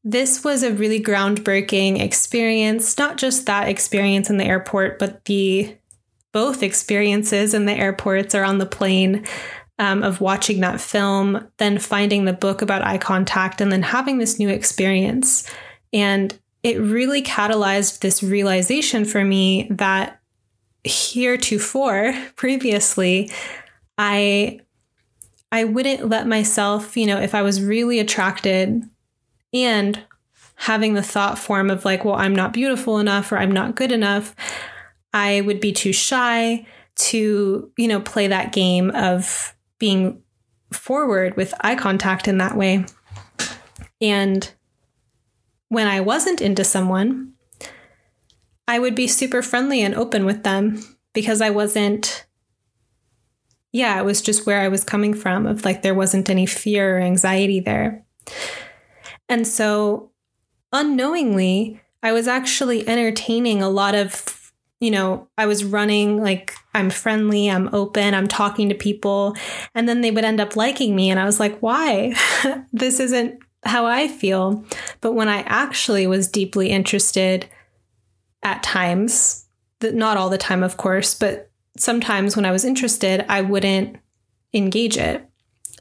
[0.03, 5.75] This was a really groundbreaking experience, not just that experience in the airport, but the
[6.31, 9.25] both experiences in the airports or on the plane
[9.79, 14.17] um, of watching that film, then finding the book about eye contact, and then having
[14.17, 15.49] this new experience.
[15.93, 20.19] And it really catalyzed this realization for me that
[20.83, 23.31] heretofore, previously,
[23.97, 24.59] I
[25.51, 28.83] I wouldn't let myself, you know, if I was really attracted
[29.53, 30.03] and
[30.55, 33.91] having the thought form of like, well, I'm not beautiful enough or I'm not good
[33.91, 34.35] enough,
[35.13, 40.21] I would be too shy to, you know, play that game of being
[40.71, 42.85] forward with eye contact in that way.
[44.01, 44.51] And
[45.69, 47.33] when I wasn't into someone,
[48.67, 52.27] I would be super friendly and open with them because I wasn't
[53.73, 56.97] yeah, it was just where I was coming from of like there wasn't any fear
[56.97, 58.05] or anxiety there.
[59.29, 60.11] And so
[60.71, 66.91] unknowingly, I was actually entertaining a lot of, you know, I was running like I'm
[66.91, 69.35] friendly, I'm open, I'm talking to people,
[69.73, 71.09] and then they would end up liking me.
[71.09, 72.15] And I was like, why?
[72.71, 74.63] this isn't how I feel.
[75.01, 77.49] But when I actually was deeply interested
[78.43, 79.47] at times,
[79.81, 83.97] not all the time, of course, but sometimes when I was interested, I wouldn't
[84.53, 85.27] engage it.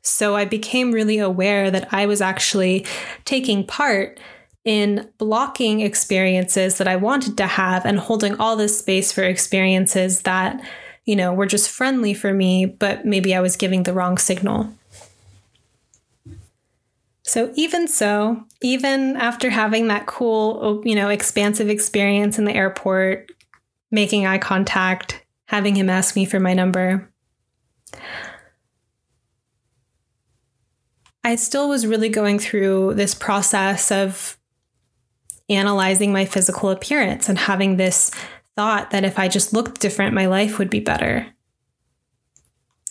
[0.02, 2.86] So I became really aware that I was actually
[3.24, 4.18] taking part
[4.64, 10.22] in blocking experiences that I wanted to have and holding all this space for experiences
[10.22, 10.60] that,
[11.06, 14.72] you know, were just friendly for me, but maybe I was giving the wrong signal.
[17.22, 23.30] So, even so, even after having that cool, you know, expansive experience in the airport,
[23.90, 27.10] making eye contact, having him ask me for my number,
[31.24, 34.38] I still was really going through this process of
[35.48, 38.10] analyzing my physical appearance and having this
[38.56, 41.26] thought that if I just looked different, my life would be better.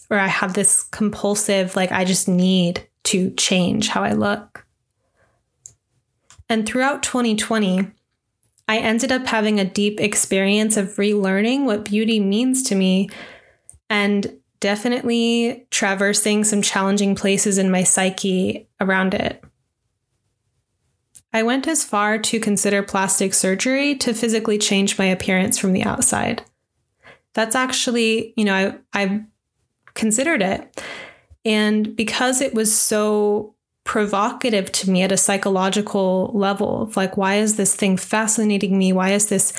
[0.10, 4.66] Or I have this compulsive, like, I just need to change how I look.
[6.48, 7.92] And throughout 2020,
[8.68, 13.10] I ended up having a deep experience of relearning what beauty means to me
[13.90, 19.44] and definitely traversing some challenging places in my psyche around it.
[21.36, 25.84] I went as far to consider plastic surgery to physically change my appearance from the
[25.84, 26.44] outside.
[27.34, 29.26] That's actually, you know, I, I
[29.96, 30.82] considered it.
[31.44, 37.36] And because it was so provocative to me at a psychological level of like, why
[37.36, 38.94] is this thing fascinating me?
[38.94, 39.52] Why is this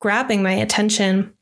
[0.00, 1.32] grabbing my attention?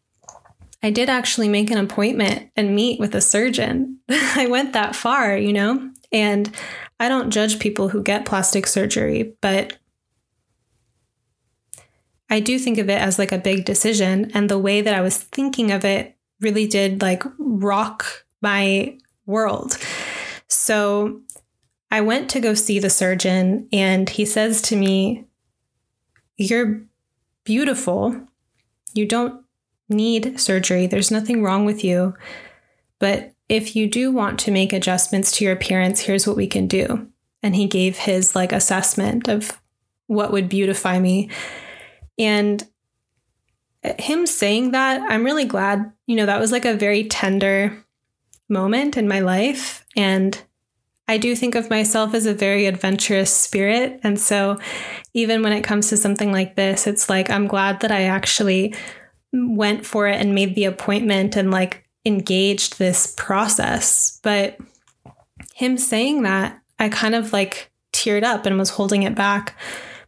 [0.85, 3.99] I did actually make an appointment and meet with a surgeon.
[4.09, 5.91] I went that far, you know?
[6.13, 6.55] And
[7.01, 9.79] I don't judge people who get plastic surgery, but
[12.31, 14.31] I do think of it as like a big decision.
[14.35, 19.79] And the way that I was thinking of it really did like rock my world.
[20.49, 21.21] So
[21.91, 25.27] I went to go see the surgeon, and he says to me,
[26.37, 26.83] You're
[27.45, 28.21] beautiful.
[28.95, 29.43] You don't
[29.89, 30.87] need surgery.
[30.87, 32.15] There's nothing wrong with you.
[32.99, 36.67] But if you do want to make adjustments to your appearance, here's what we can
[36.67, 37.09] do.
[37.43, 39.53] And he gave his like assessment of
[40.07, 41.31] what would beautify me.
[42.19, 42.63] And
[43.99, 47.85] him saying that, I'm really glad, you know, that was like a very tender
[48.49, 49.85] moment in my life.
[49.97, 50.41] And
[51.07, 54.01] I do think of myself as a very adventurous spirit.
[54.03, 54.59] And so
[55.15, 58.75] even when it comes to something like this, it's like I'm glad that I actually
[59.33, 64.19] went for it and made the appointment and like engaged this process.
[64.25, 64.59] But
[65.55, 69.55] him saying that, I kind of like teared up and was holding it back.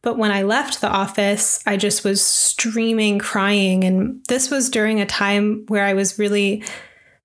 [0.02, 3.84] But when I left the office, I just was streaming, crying.
[3.84, 6.64] And this was during a time where I was really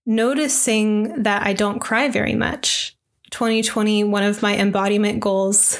[0.06, 2.96] noticing that I don't cry very much.
[3.32, 5.80] 2020, one of my embodiment goals,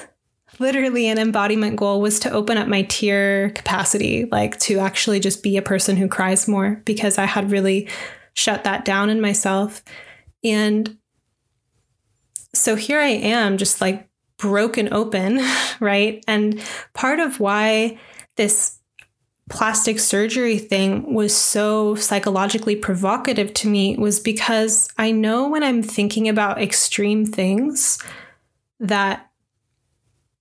[0.58, 5.44] literally an embodiment goal, was to open up my tear capacity, like to actually just
[5.44, 7.90] be a person who cries more because I had really
[8.36, 9.84] shut that down in myself.
[10.44, 10.98] And
[12.54, 14.08] so here I am, just like
[14.38, 15.42] broken open,
[15.80, 16.24] right?
[16.28, 16.62] And
[16.94, 17.98] part of why
[18.36, 18.80] this
[19.50, 25.84] plastic surgery thing was so psychologically provocative to me was because I know when I'm
[25.84, 28.00] thinking about extreme things
[28.80, 29.30] that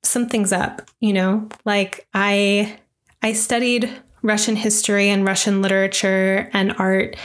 [0.03, 1.49] something's up, you know?
[1.65, 2.79] Like I
[3.23, 3.91] I studied
[4.23, 7.17] Russian history and Russian literature and art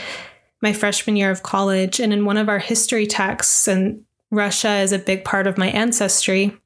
[0.60, 4.92] my freshman year of college and in one of our history texts and Russia is
[4.92, 6.56] a big part of my ancestry.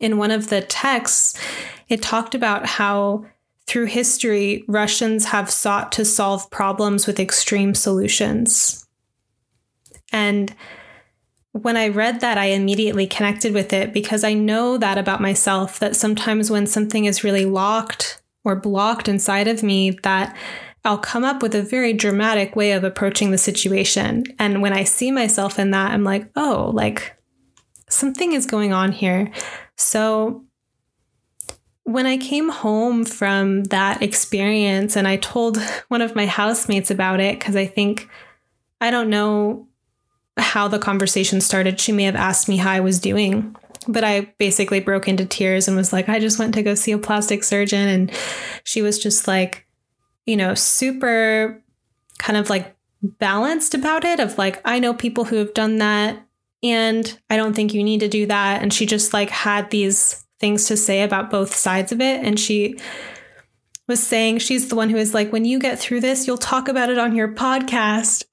[0.00, 1.38] In one of the texts,
[1.88, 3.26] it talked about how
[3.66, 8.86] through history, Russians have sought to solve problems with extreme solutions.
[10.12, 10.54] And
[11.52, 15.78] when I read that, I immediately connected with it because I know that about myself
[15.78, 20.36] that sometimes when something is really locked or blocked inside of me, that
[20.84, 24.24] I'll come up with a very dramatic way of approaching the situation.
[24.38, 27.16] And when I see myself in that, I'm like, oh, like
[27.88, 29.30] something is going on here.
[29.76, 30.44] So
[31.84, 35.58] when I came home from that experience and I told
[35.88, 38.08] one of my housemates about it, because I think,
[38.80, 39.68] I don't know
[40.36, 41.78] how the conversation started.
[41.78, 43.54] She may have asked me how I was doing,
[43.86, 46.92] but I basically broke into tears and was like, I just went to go see
[46.92, 47.86] a plastic surgeon.
[47.86, 48.12] And
[48.64, 49.66] she was just like,
[50.26, 51.62] you know, super
[52.18, 56.24] kind of like balanced about it of like, I know people who have done that
[56.62, 58.62] and I don't think you need to do that.
[58.62, 62.24] And she just like had these things to say about both sides of it.
[62.24, 62.76] And she
[63.88, 66.68] was saying she's the one who is like, when you get through this, you'll talk
[66.68, 68.24] about it on your podcast.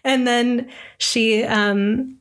[0.04, 2.18] and then she um,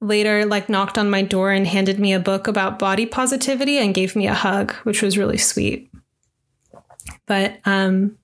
[0.00, 3.94] later like knocked on my door and handed me a book about body positivity and
[3.94, 5.91] gave me a hug, which was really sweet.
[7.26, 8.18] But um,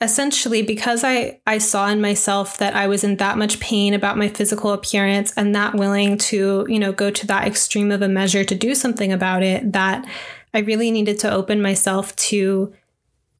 [0.00, 4.18] essentially because I I saw in myself that I was in that much pain about
[4.18, 8.08] my physical appearance and not willing to, you know, go to that extreme of a
[8.08, 10.06] measure to do something about it, that
[10.52, 12.72] I really needed to open myself to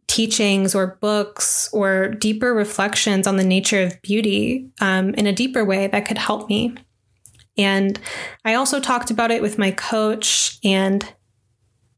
[0.06, 5.64] teachings or books or deeper reflections on the nature of beauty um, in a deeper
[5.64, 6.74] way that could help me.
[7.58, 7.98] And
[8.44, 11.06] I also talked about it with my coach and,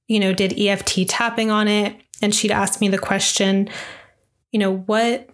[0.06, 1.96] you know, did EFT tapping on it.
[2.20, 3.68] And she'd ask me the question,
[4.52, 5.28] you know, what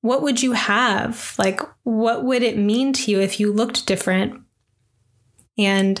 [0.00, 1.34] what would you have?
[1.38, 4.40] Like what would it mean to you if you looked different?
[5.56, 6.00] And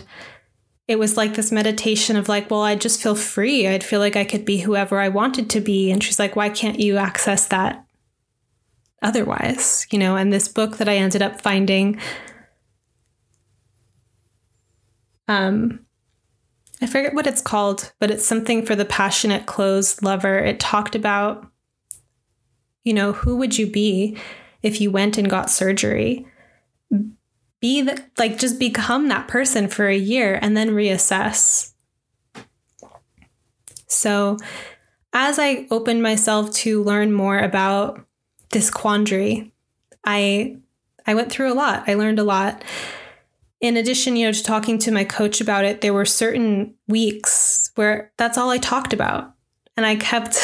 [0.88, 3.68] it was like this meditation of like, well, I'd just feel free.
[3.68, 5.90] I'd feel like I could be whoever I wanted to be.
[5.90, 7.84] And she's like, why can't you access that
[9.02, 9.86] otherwise?
[9.90, 12.00] You know, and this book that I ended up finding
[15.28, 15.86] um
[16.82, 20.38] I forget what it's called, but it's something for the passionate clothes lover.
[20.38, 21.52] It talked about
[22.84, 24.16] you know, who would you be
[24.62, 26.26] if you went and got surgery?
[27.60, 31.72] Be the, like, just become that person for a year and then reassess.
[33.86, 34.36] So,
[35.12, 38.04] as I opened myself to learn more about
[38.50, 39.52] this quandary,
[40.04, 40.56] I
[41.06, 41.84] I went through a lot.
[41.86, 42.64] I learned a lot.
[43.62, 47.70] In addition, you know, to talking to my coach about it, there were certain weeks
[47.76, 49.32] where that's all I talked about.
[49.76, 50.36] And I kept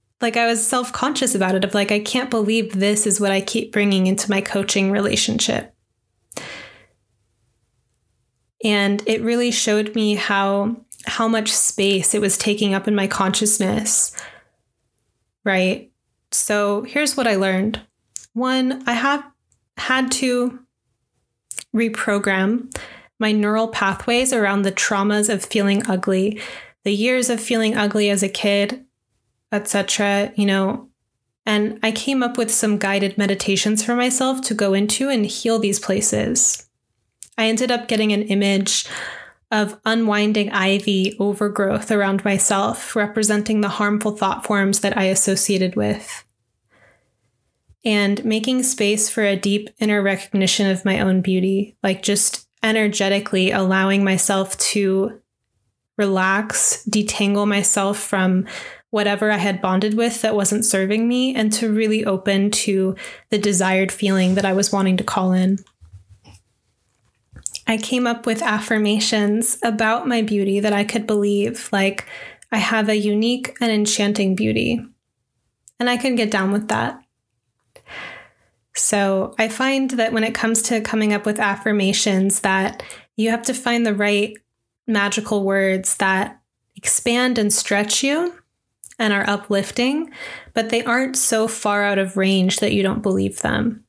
[0.22, 3.30] like I was self conscious about it of like, I can't believe this is what
[3.30, 5.74] I keep bringing into my coaching relationship.
[8.64, 13.06] And it really showed me how how much space it was taking up in my
[13.06, 14.16] consciousness.
[15.44, 15.90] Right?
[16.30, 17.82] So, here's what I learned.
[18.32, 19.24] One, I have
[19.76, 20.60] had to
[21.74, 22.72] reprogram
[23.22, 26.40] my neural pathways around the traumas of feeling ugly,
[26.82, 28.84] the years of feeling ugly as a kid,
[29.52, 30.88] etc., you know,
[31.46, 35.58] and I came up with some guided meditations for myself to go into and heal
[35.58, 36.68] these places.
[37.38, 38.86] I ended up getting an image
[39.50, 46.24] of unwinding ivy overgrowth around myself, representing the harmful thought forms that I associated with.
[47.84, 53.50] And making space for a deep inner recognition of my own beauty, like just energetically
[53.50, 55.20] allowing myself to
[55.98, 58.46] relax, detangle myself from
[58.90, 62.94] whatever I had bonded with that wasn't serving me and to really open to
[63.30, 65.58] the desired feeling that I was wanting to call in.
[67.66, 72.06] I came up with affirmations about my beauty that I could believe, like,
[72.50, 74.84] I have a unique and enchanting beauty.
[75.80, 77.01] And I could get down with that.
[78.74, 82.82] So I find that when it comes to coming up with affirmations that
[83.16, 84.36] you have to find the right
[84.86, 86.40] magical words that
[86.76, 88.34] expand and stretch you
[88.98, 90.10] and are uplifting,
[90.54, 93.84] but they aren't so far out of range that you don't believe them.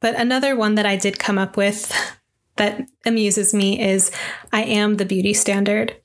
[0.00, 1.92] But another one that I did come up with
[2.56, 4.10] that amuses me is
[4.52, 5.96] I am the beauty standard.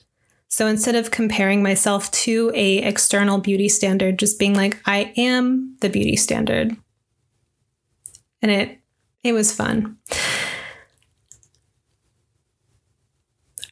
[0.47, 5.75] So instead of comparing myself to a external beauty standard, just being like I am
[5.81, 6.77] the beauty standard.
[8.41, 8.79] And it
[9.23, 9.97] it was fun.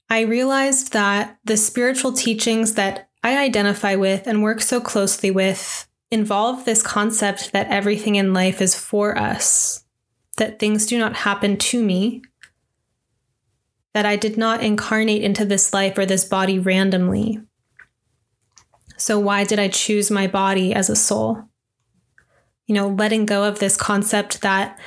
[0.09, 5.88] I realized that the spiritual teachings that I identify with and work so closely with
[6.11, 9.84] involve this concept that everything in life is for us,
[10.38, 12.22] that things do not happen to me,
[13.93, 17.39] that I did not incarnate into this life or this body randomly.
[18.97, 21.45] So, why did I choose my body as a soul?
[22.68, 24.80] You know, letting go of this concept that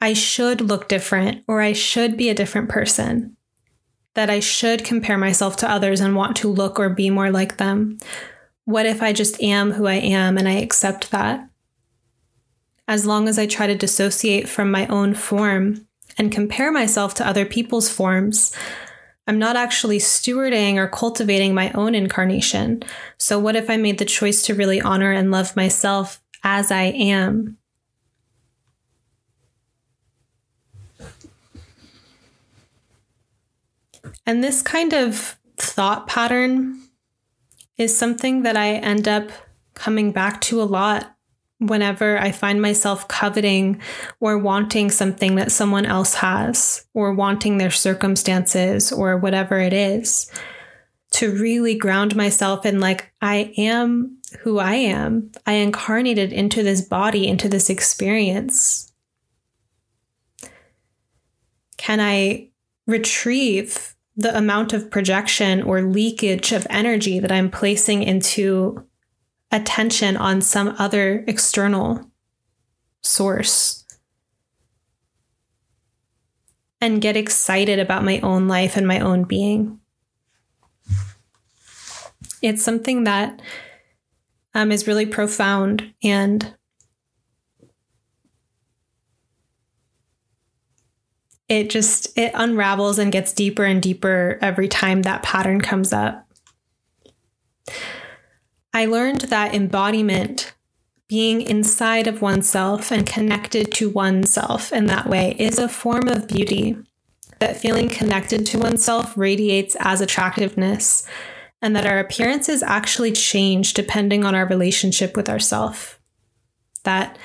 [0.00, 3.36] I should look different or I should be a different person,
[4.14, 7.56] that I should compare myself to others and want to look or be more like
[7.56, 7.98] them.
[8.64, 11.48] What if I just am who I am and I accept that?
[12.88, 15.86] As long as I try to dissociate from my own form
[16.18, 18.52] and compare myself to other people's forms,
[19.26, 22.82] I'm not actually stewarding or cultivating my own incarnation.
[23.18, 26.84] So, what if I made the choice to really honor and love myself as I
[26.84, 27.58] am?
[34.24, 36.80] And this kind of thought pattern
[37.76, 39.30] is something that I end up
[39.74, 41.16] coming back to a lot
[41.58, 43.80] whenever I find myself coveting
[44.20, 50.30] or wanting something that someone else has, or wanting their circumstances, or whatever it is,
[51.12, 55.32] to really ground myself in, like, I am who I am.
[55.46, 58.92] I incarnated into this body, into this experience.
[61.76, 62.50] Can I
[62.86, 68.86] retrieve the amount of projection or leakage of energy that I'm placing into
[69.50, 72.10] attention on some other external
[73.02, 73.84] source
[76.80, 79.80] and get excited about my own life and my own being.
[82.42, 83.40] It's something that
[84.56, 86.54] um, is really profound and
[91.46, 96.26] it just it unravels and gets deeper and deeper every time that pattern comes up.
[98.72, 100.54] I learned that embodiment,
[101.06, 106.28] being inside of oneself and connected to oneself in that way, is a form of
[106.28, 106.78] beauty.
[107.40, 111.06] That feeling connected to oneself radiates as attractiveness,
[111.62, 116.00] and that our appearances actually change depending on our relationship with ourself.
[116.84, 117.18] That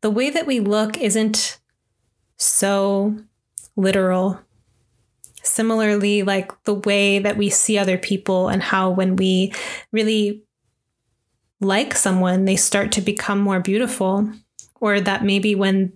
[0.00, 1.58] the way that we look isn't
[2.36, 3.16] so
[3.76, 4.40] literal.
[5.42, 9.52] Similarly, like the way that we see other people and how when we
[9.92, 10.42] really
[11.60, 14.30] like someone, they start to become more beautiful.
[14.80, 15.92] Or that maybe when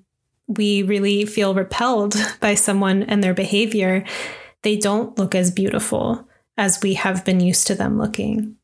[0.46, 4.04] we really feel repelled by someone and their behavior,
[4.62, 6.26] they don't look as beautiful
[6.60, 8.54] as we have been used to them looking.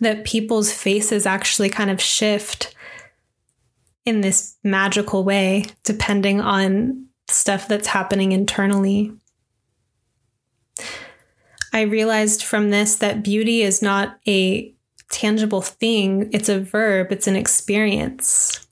[0.00, 2.74] That people's faces actually kind of shift
[4.04, 9.12] in this magical way, depending on stuff that's happening internally.
[11.72, 14.74] I realized from this that beauty is not a
[15.12, 18.66] tangible thing, it's a verb, it's an experience.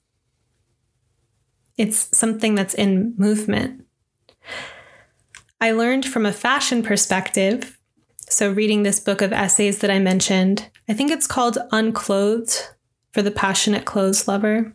[1.77, 3.85] It's something that's in movement.
[5.61, 7.78] I learned from a fashion perspective.
[8.31, 12.69] So, reading this book of essays that I mentioned, I think it's called Unclothed
[13.11, 14.71] for the Passionate Clothes Lover.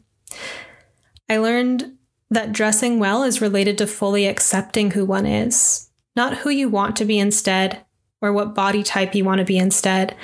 [1.30, 1.92] I learned
[2.30, 6.96] that dressing well is related to fully accepting who one is, not who you want
[6.96, 7.84] to be instead
[8.20, 10.16] or what body type you want to be instead,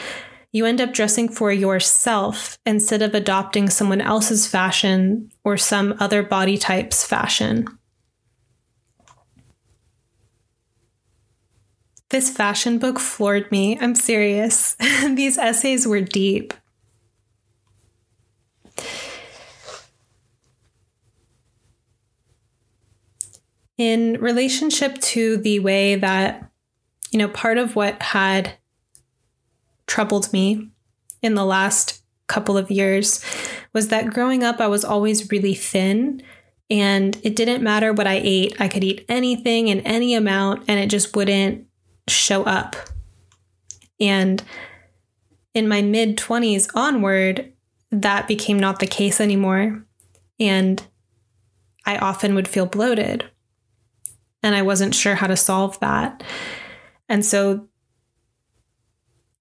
[0.50, 6.24] you end up dressing for yourself instead of adopting someone else's fashion or some other
[6.24, 7.68] body type's fashion.
[12.10, 13.78] This fashion book floored me.
[13.80, 14.74] I'm serious.
[15.14, 16.52] These essays were deep.
[23.78, 26.50] In relationship to the way that,
[27.12, 28.54] you know, part of what had
[29.86, 30.68] troubled me
[31.22, 33.24] in the last couple of years
[33.72, 36.22] was that growing up, I was always really thin.
[36.68, 38.60] And it didn't matter what I ate.
[38.60, 41.69] I could eat anything in any amount and it just wouldn't
[42.10, 42.76] show up.
[43.98, 44.42] And
[45.54, 47.52] in my mid 20s onward,
[47.90, 49.84] that became not the case anymore.
[50.38, 50.82] And
[51.84, 53.24] I often would feel bloated.
[54.42, 56.22] And I wasn't sure how to solve that.
[57.08, 57.68] And so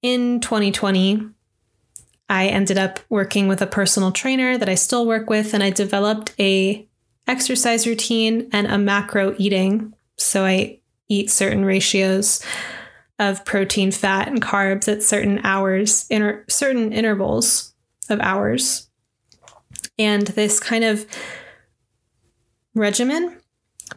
[0.01, 1.29] in 2020,
[2.29, 5.71] I ended up working with a personal trainer that I still work with, and I
[5.71, 6.87] developed a
[7.27, 9.93] exercise routine and a macro eating.
[10.17, 10.78] So I
[11.09, 12.43] eat certain ratios
[13.17, 17.73] of protein, fat, and carbs at certain hours, in certain intervals
[18.09, 18.87] of hours.
[19.97, 21.05] And this kind of
[22.73, 23.37] regimen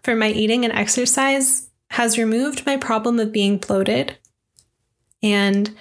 [0.03, 4.17] for my eating and exercise has removed my problem of being bloated
[5.23, 5.75] and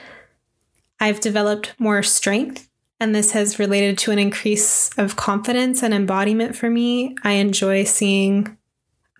[0.99, 2.69] I've developed more strength,
[2.99, 7.15] and this has related to an increase of confidence and embodiment for me.
[7.23, 8.55] I enjoy seeing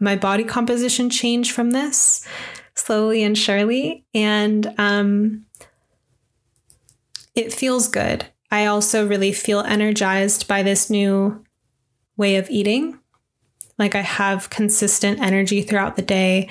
[0.02, 2.28] my body composition change from this
[2.74, 5.46] slowly and surely, and um,
[7.36, 8.26] it feels good.
[8.50, 11.44] I also really feel energized by this new
[12.18, 13.00] way of eating.
[13.78, 16.50] Like I have consistent energy throughout the day.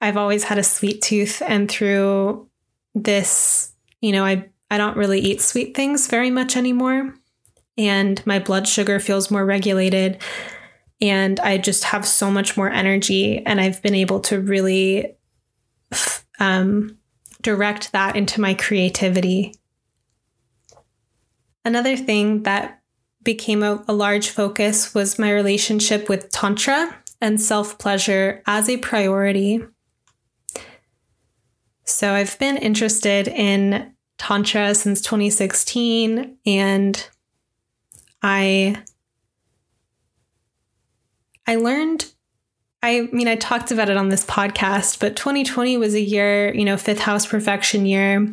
[0.00, 2.48] I've always had a sweet tooth and through
[2.94, 7.14] this, you know, I I don't really eat sweet things very much anymore
[7.78, 10.18] and my blood sugar feels more regulated
[11.00, 15.16] and I just have so much more energy and I've been able to really
[16.40, 16.98] um,
[17.40, 19.54] direct that into my creativity.
[21.64, 22.82] Another thing that
[23.22, 28.76] became a, a large focus was my relationship with Tantra and self pleasure as a
[28.78, 29.60] priority.
[31.84, 37.08] So I've been interested in Tantra since 2016, and
[38.22, 38.82] I
[41.48, 42.04] I learned
[42.80, 46.64] I mean, I talked about it on this podcast, but 2020 was a year, you
[46.64, 48.32] know, fifth house profection year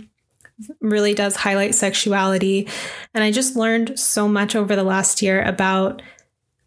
[0.82, 2.68] really does highlight sexuality.
[3.16, 6.03] And I just learned so much over the last year about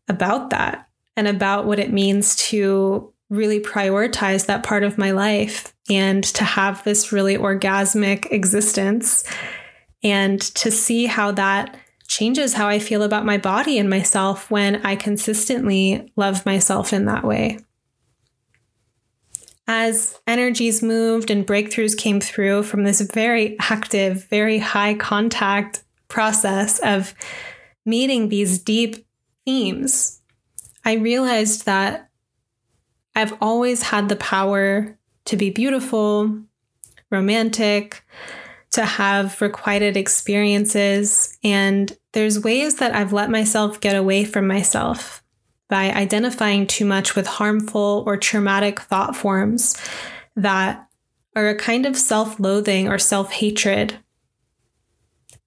[0.09, 5.74] about that and about what it means to really prioritize that part of my life
[5.90, 9.24] and to have this really orgasmic existence
[10.03, 11.76] and to see how that
[12.09, 17.04] changes how I feel about my body and myself when I consistently love myself in
[17.04, 17.61] that way.
[19.66, 26.80] As energies moved and breakthroughs came through from this very active, very high contact process
[26.80, 27.14] of
[27.84, 29.06] meeting these deep
[29.44, 30.22] themes,
[30.86, 32.09] I realized that
[33.14, 36.40] I've always had the power to be beautiful,
[37.11, 38.02] romantic,
[38.72, 41.36] to have requited experiences.
[41.42, 45.22] And there's ways that I've let myself get away from myself
[45.68, 49.76] by identifying too much with harmful or traumatic thought forms
[50.36, 50.86] that
[51.36, 53.98] are a kind of self loathing or self hatred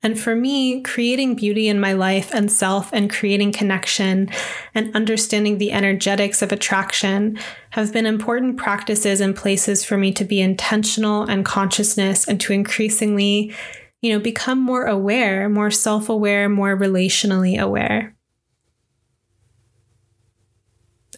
[0.03, 4.29] and for me, creating beauty in my life and self and creating connection
[4.73, 7.37] and understanding the energetics of attraction
[7.71, 12.51] have been important practices and places for me to be intentional and consciousness and to
[12.51, 13.53] increasingly,
[14.01, 18.15] you know, become more aware, more self aware, more relationally aware.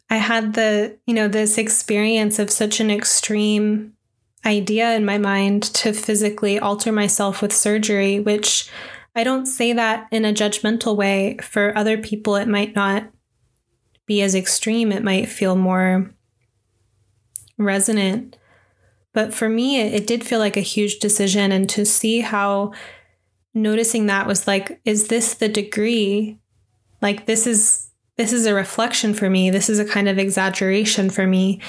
[0.09, 3.93] I had the, you know, this experience of such an extreme
[4.45, 8.69] idea in my mind to physically alter myself with surgery, which
[9.15, 11.37] I don't say that in a judgmental way.
[11.41, 13.09] For other people, it might not
[14.05, 16.13] be as extreme, it might feel more
[17.57, 18.37] resonant.
[19.13, 21.51] But for me, it, it did feel like a huge decision.
[21.51, 22.73] And to see how
[23.53, 26.39] noticing that was like, is this the degree?
[27.01, 27.89] Like, this is.
[28.15, 29.49] This is a reflection for me.
[29.49, 31.59] This is a kind of exaggeration for me.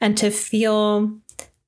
[0.00, 1.19] And to feel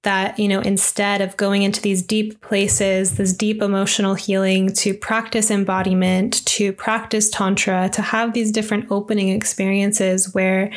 [0.02, 4.94] that, you know, instead of going into these deep places, this deep emotional healing, to
[4.94, 10.72] practice embodiment, to practice Tantra, to have these different opening experiences where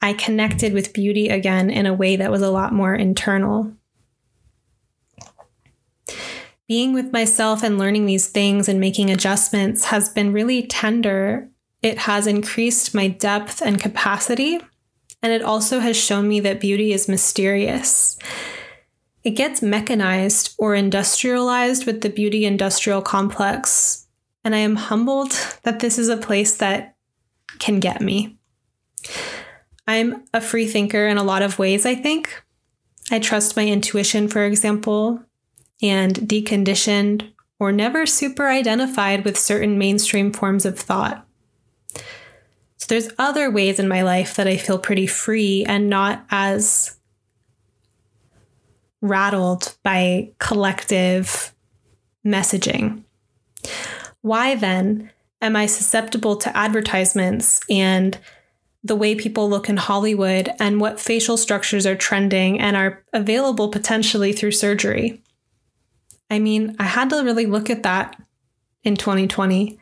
[0.00, 3.72] I connected with beauty again in a way that was a lot more internal.
[6.66, 11.50] Being with myself and learning these things and making adjustments has been really tender.
[11.82, 14.60] It has increased my depth and capacity
[15.24, 18.18] and it also has shown me that beauty is mysterious.
[19.24, 24.06] It gets mechanized or industrialized with the beauty industrial complex.
[24.44, 26.96] And I am humbled that this is a place that
[27.58, 28.36] can get me.
[29.86, 32.42] I'm a free thinker in a lot of ways, I think.
[33.10, 35.22] I trust my intuition, for example,
[35.82, 41.26] and deconditioned or never super identified with certain mainstream forms of thought.
[42.76, 46.96] So there's other ways in my life that I feel pretty free and not as
[49.04, 51.54] rattled by collective
[52.26, 53.02] messaging.
[54.22, 55.10] Why then
[55.42, 58.18] am I susceptible to advertisements and
[58.82, 63.68] the way people look in Hollywood and what facial structures are trending and are available
[63.68, 65.22] potentially through surgery?
[66.30, 68.18] I mean, I had to really look at that
[68.84, 69.78] in 2020.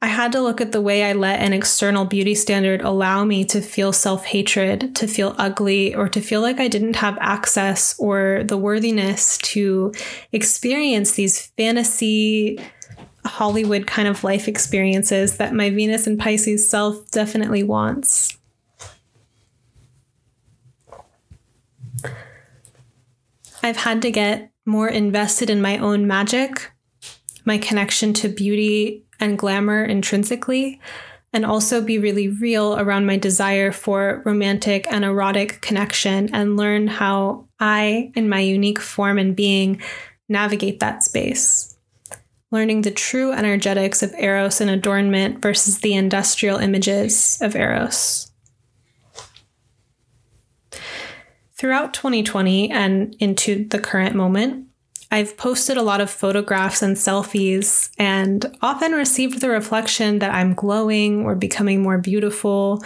[0.00, 3.44] I had to look at the way I let an external beauty standard allow me
[3.46, 7.98] to feel self hatred, to feel ugly, or to feel like I didn't have access
[7.98, 9.92] or the worthiness to
[10.30, 12.60] experience these fantasy
[13.24, 18.38] Hollywood kind of life experiences that my Venus and Pisces self definitely wants.
[23.64, 26.70] I've had to get more invested in my own magic,
[27.44, 30.80] my connection to beauty and glamour intrinsically,
[31.32, 36.86] and also be really real around my desire for romantic and erotic connection and learn
[36.86, 39.82] how I, in my unique form and being,
[40.28, 41.76] navigate that space.
[42.50, 48.32] Learning the true energetics of Eros and adornment versus the industrial images of Eros.
[51.54, 54.67] Throughout 2020 and into the current moment,
[55.10, 60.54] I've posted a lot of photographs and selfies and often received the reflection that I'm
[60.54, 62.82] glowing or becoming more beautiful,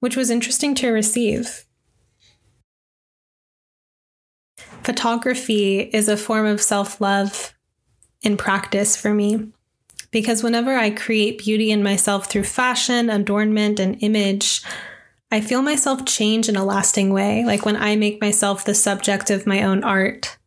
[0.00, 1.64] which was interesting to receive.
[4.82, 7.54] Photography is a form of self love
[8.22, 9.48] in practice for me
[10.10, 14.62] because whenever I create beauty in myself through fashion, adornment, and image,
[15.30, 17.44] I feel myself change in a lasting way.
[17.44, 20.38] Like when I make myself the subject of my own art,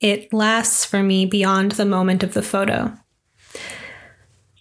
[0.00, 2.96] it lasts for me beyond the moment of the photo.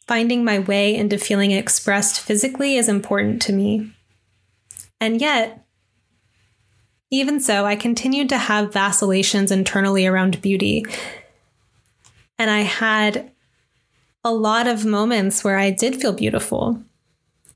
[0.08, 3.92] Finding my way into feeling expressed physically is important to me.
[5.00, 5.66] And yet,
[7.12, 10.86] even so, I continued to have vacillations internally around beauty.
[12.38, 13.32] And I had
[14.24, 16.84] a lot of moments where I did feel beautiful,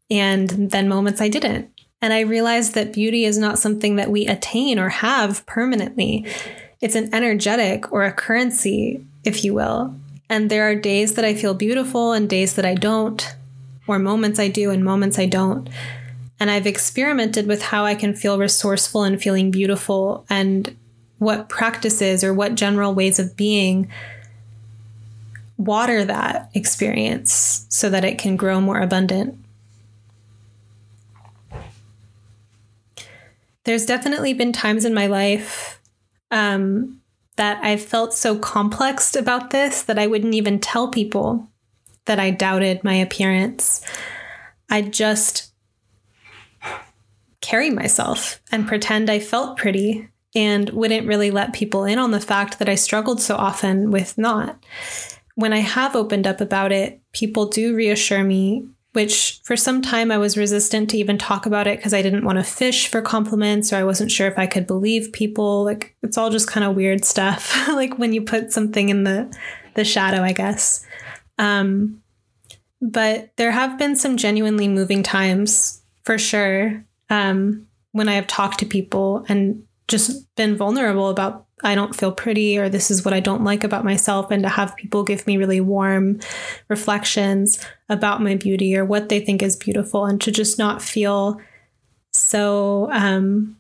[0.09, 1.69] and then moments I didn't.
[2.01, 6.25] And I realized that beauty is not something that we attain or have permanently.
[6.83, 9.95] It's an energetic or a currency, if you will.
[10.29, 13.25] And there are days that I feel beautiful and days that I don't,
[13.87, 15.69] or moments I do and moments I don't.
[16.41, 20.75] And I've experimented with how I can feel resourceful and feeling beautiful and
[21.19, 23.89] what practices or what general ways of being
[25.55, 29.37] water that experience so that it can grow more abundant.
[33.63, 35.79] There's definitely been times in my life
[36.33, 36.99] um,
[37.37, 41.47] that I felt so complexed about this that I wouldn't even tell people
[42.05, 43.85] that I doubted my appearance.
[44.69, 45.53] I just
[47.39, 52.19] carry myself and pretend I felt pretty and wouldn't really let people in on the
[52.19, 54.57] fact that I struggled so often with not.
[55.35, 60.11] When I have opened up about it, people do reassure me which for some time
[60.11, 63.01] I was resistant to even talk about it because I didn't want to fish for
[63.01, 65.63] compliments or I wasn't sure if I could believe people.
[65.63, 67.67] Like it's all just kind of weird stuff.
[67.69, 69.35] like when you put something in the
[69.73, 70.85] the shadow, I guess.
[71.39, 72.03] Um,
[72.81, 78.59] but there have been some genuinely moving times for sure um, when I have talked
[78.59, 83.13] to people and just been vulnerable about I don't feel pretty or this is what
[83.13, 86.19] I don't like about myself and to have people give me really warm
[86.67, 91.39] reflections about my beauty or what they think is beautiful and to just not feel
[92.11, 93.57] so um,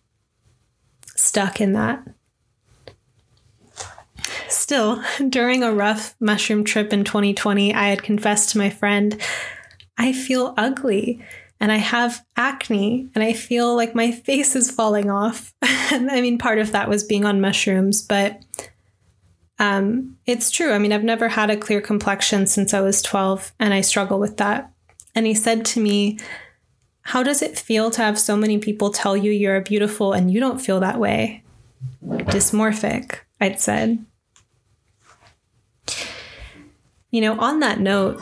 [1.15, 2.05] stuck in that.
[4.49, 9.19] Still, during a rough mushroom trip in 2020, I had confessed to my friend,
[9.97, 11.23] I feel ugly
[11.59, 15.53] and I have acne and I feel like my face is falling off.
[15.61, 18.43] I mean, part of that was being on mushrooms, but
[19.59, 20.73] um, it's true.
[20.73, 24.19] I mean, I've never had a clear complexion since I was 12, and I struggle
[24.19, 24.71] with that.
[25.15, 26.19] And he said to me,
[27.01, 30.39] How does it feel to have so many people tell you you're beautiful and you
[30.39, 31.43] don't feel that way?
[32.03, 34.05] Dysmorphic, I'd said.
[37.11, 38.19] You know, on that note,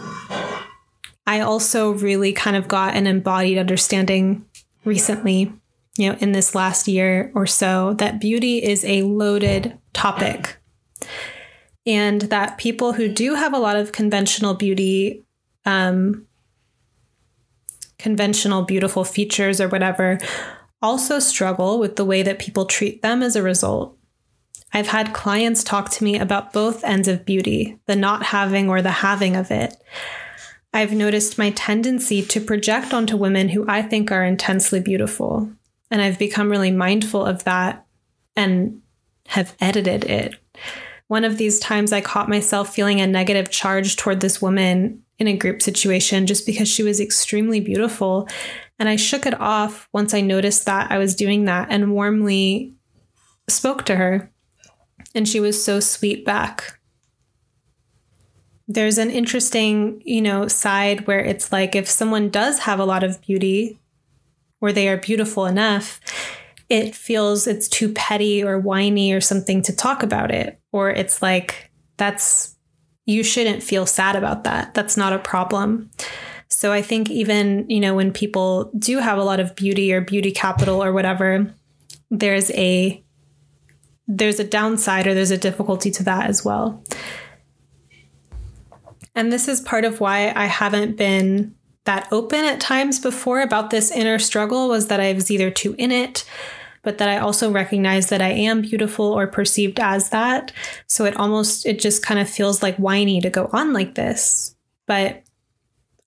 [1.32, 4.46] I also really kind of got an embodied understanding
[4.84, 5.54] recently,
[5.96, 10.58] you know, in this last year or so, that beauty is a loaded topic.
[11.86, 15.24] And that people who do have a lot of conventional beauty,
[15.66, 16.28] um,
[17.98, 20.20] conventional beautiful features or whatever,
[20.82, 23.98] also struggle with the way that people treat them as a result.
[24.74, 28.82] I've had clients talk to me about both ends of beauty, the not having or
[28.82, 29.78] the having of it.
[30.74, 35.52] I've noticed my tendency to project onto women who I think are intensely beautiful.
[35.90, 37.86] And I've become really mindful of that
[38.36, 38.82] and
[39.28, 40.36] have edited it.
[41.08, 45.28] One of these times, I caught myself feeling a negative charge toward this woman in
[45.28, 48.30] a group situation just because she was extremely beautiful.
[48.80, 52.74] And I shook it off once I noticed that I was doing that and warmly
[53.50, 54.32] spoke to her.
[55.14, 56.80] And she was so sweet back
[58.74, 63.04] there's an interesting, you know, side where it's like if someone does have a lot
[63.04, 63.80] of beauty
[64.62, 66.00] or they are beautiful enough,
[66.70, 70.60] it feels it's too petty or whiny or something to talk about it.
[70.72, 72.56] Or it's like, that's,
[73.06, 74.74] you shouldn't feel sad about that.
[74.74, 75.90] That's not a problem.
[76.48, 80.00] So I think even, you know, when people do have a lot of beauty or
[80.00, 81.54] beauty capital or whatever,
[82.10, 83.04] there's a,
[84.08, 86.84] there's a downside or there's a difficulty to that as well.
[89.16, 91.56] And this is part of why I haven't been
[91.86, 95.76] that open at times before about this inner struggle was that I was either too
[95.78, 96.26] in it,
[96.84, 100.52] but that I also recognize that I am beautiful or perceived as that.
[100.88, 104.56] So it almost, it just kind of feels like whiny to go on like this.
[104.88, 105.24] But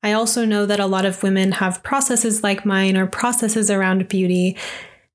[0.02, 4.08] I also know that a lot of women have processes like mine or processes around
[4.08, 4.56] beauty.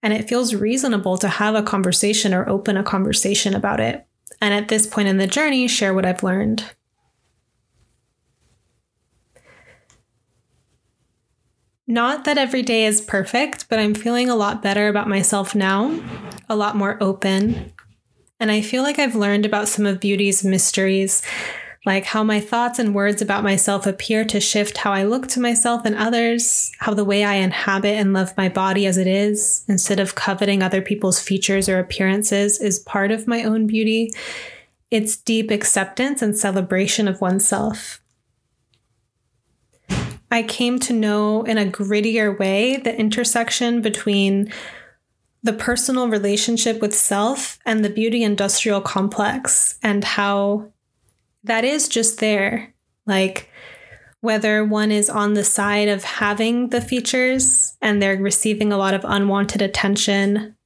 [0.02, 4.06] And it feels reasonable to have a conversation or open a conversation about it.
[4.42, 6.64] And at this point in the journey, share what I've learned.
[11.92, 16.00] Not that every day is perfect, but I'm feeling a lot better about myself now,
[16.48, 17.74] a lot more open.
[18.40, 21.24] And I feel like I've learned about some of beauty's mysteries,
[21.88, 25.40] like how my thoughts and words about myself appear to shift how I look to
[25.40, 29.66] myself and others, how the way I inhabit and love my body as it is,
[29.68, 34.14] instead of coveting other people's features or appearances, is part of my own beauty.
[34.92, 37.99] It's deep acceptance and celebration of oneself.
[40.32, 44.52] I came to know in a grittier way the intersection between
[45.42, 50.72] the personal relationship with self and the beauty industrial complex, and how
[51.44, 52.74] that is just there.
[53.06, 53.50] Like,
[54.22, 58.94] whether one is on the side of having the features and they're receiving a lot
[58.94, 60.58] of unwanted attention,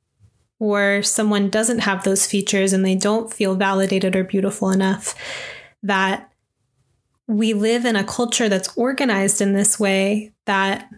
[0.60, 5.14] or someone doesn't have those features and they don't feel validated or beautiful enough,
[5.84, 6.32] that
[7.28, 10.90] we live in a culture that's organized in this way that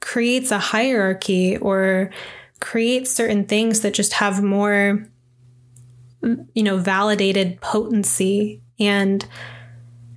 [0.00, 2.10] creates a hierarchy or
[2.60, 5.06] creates certain things that just have more
[6.22, 9.26] mm, you know validated potency and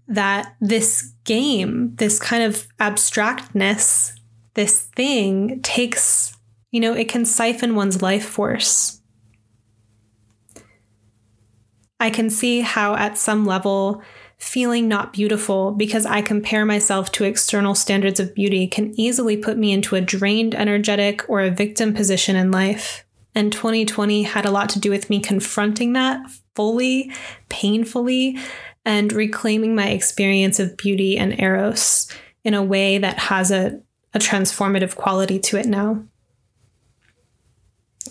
[0.08, 4.14] that this game this kind of abstractness
[4.54, 6.38] this thing takes
[6.72, 9.00] you know it can siphon one's life force.
[12.00, 14.02] I can see how at some level
[14.44, 19.58] feeling not beautiful because I compare myself to external standards of beauty can easily put
[19.58, 23.06] me into a drained, energetic, or a victim position in life.
[23.34, 27.12] And 2020 had a lot to do with me confronting that fully,
[27.48, 28.38] painfully,
[28.86, 32.12] and reclaiming my experience of beauty and Eros
[32.44, 33.82] in a way that has a,
[34.14, 36.04] a transformative quality to it now.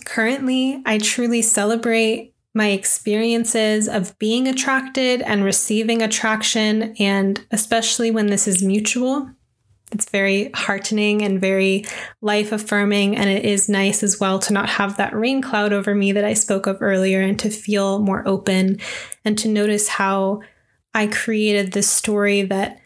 [0.03, 8.27] Currently, I truly celebrate my experiences of being attracted and receiving attraction, and especially when
[8.27, 9.29] this is mutual.
[9.91, 11.85] It's very heartening and very
[12.21, 13.15] life affirming.
[13.15, 16.25] And it is nice as well to not have that rain cloud over me that
[16.25, 18.79] I spoke of earlier and to feel more open
[19.23, 20.41] and to notice how
[20.95, 22.79] I created this story that,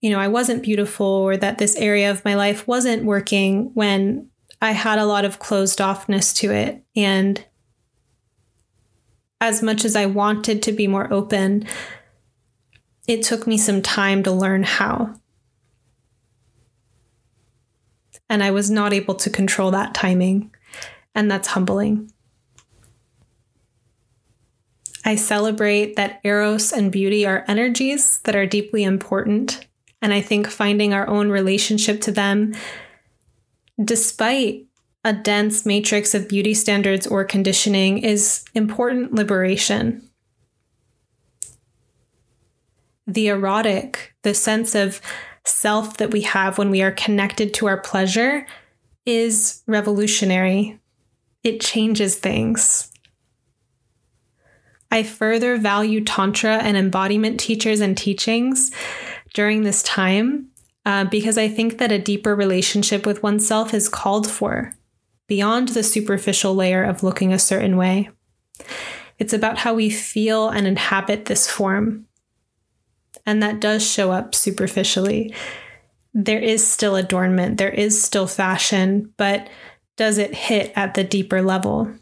[0.00, 4.28] you know, I wasn't beautiful or that this area of my life wasn't working when
[4.60, 6.82] I had a lot of closed offness to it.
[6.96, 7.44] And
[9.40, 11.66] as much as I wanted to be more open,
[13.06, 15.14] it took me some time to learn how.
[18.28, 20.54] And I was not able to control that timing,
[21.14, 22.12] and that's humbling.
[25.04, 29.66] I celebrate that Eros and beauty are energies that are deeply important.
[30.02, 32.54] And I think finding our own relationship to them,
[33.82, 34.67] despite
[35.08, 40.06] a dense matrix of beauty standards or conditioning is important liberation.
[43.06, 45.00] The erotic, the sense of
[45.46, 48.46] self that we have when we are connected to our pleasure,
[49.06, 50.78] is revolutionary.
[51.42, 52.92] It changes things.
[54.90, 58.70] I further value Tantra and embodiment teachers and teachings
[59.32, 60.50] during this time
[60.84, 64.74] uh, because I think that a deeper relationship with oneself is called for
[65.28, 68.10] beyond the superficial layer of looking a certain way.
[69.18, 72.06] It's about how we feel and inhabit this form.
[73.26, 75.34] And that does show up superficially.
[76.14, 79.48] There is still adornment, there is still fashion, but
[79.96, 81.92] does it hit at the deeper level?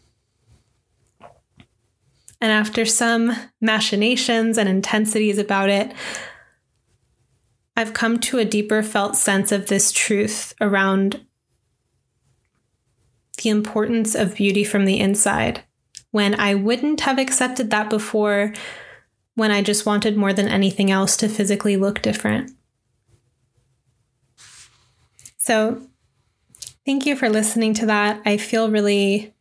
[2.39, 5.91] And after some machinations and intensities about it,
[7.75, 11.26] I've come to a deeper felt sense of this truth around
[13.37, 15.63] the importance of beauty from the inside
[16.11, 18.53] when I wouldn't have accepted that before
[19.35, 22.51] when I just wanted more than anything else to physically look different.
[25.37, 25.81] So,
[26.85, 28.21] thank you for listening to that.
[28.25, 29.33] I feel really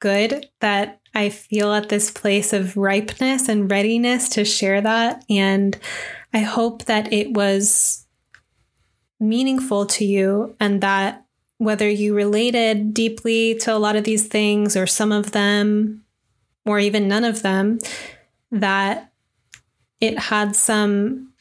[0.00, 5.24] good that I feel at this place of ripeness and readiness to share that.
[5.28, 5.78] And
[6.32, 8.06] I hope that it was
[9.20, 11.24] meaningful to you and that
[11.58, 16.04] whether you related deeply to a lot of these things or some of them,
[16.64, 17.78] or even none of them,
[18.50, 19.12] that
[20.00, 21.32] it had some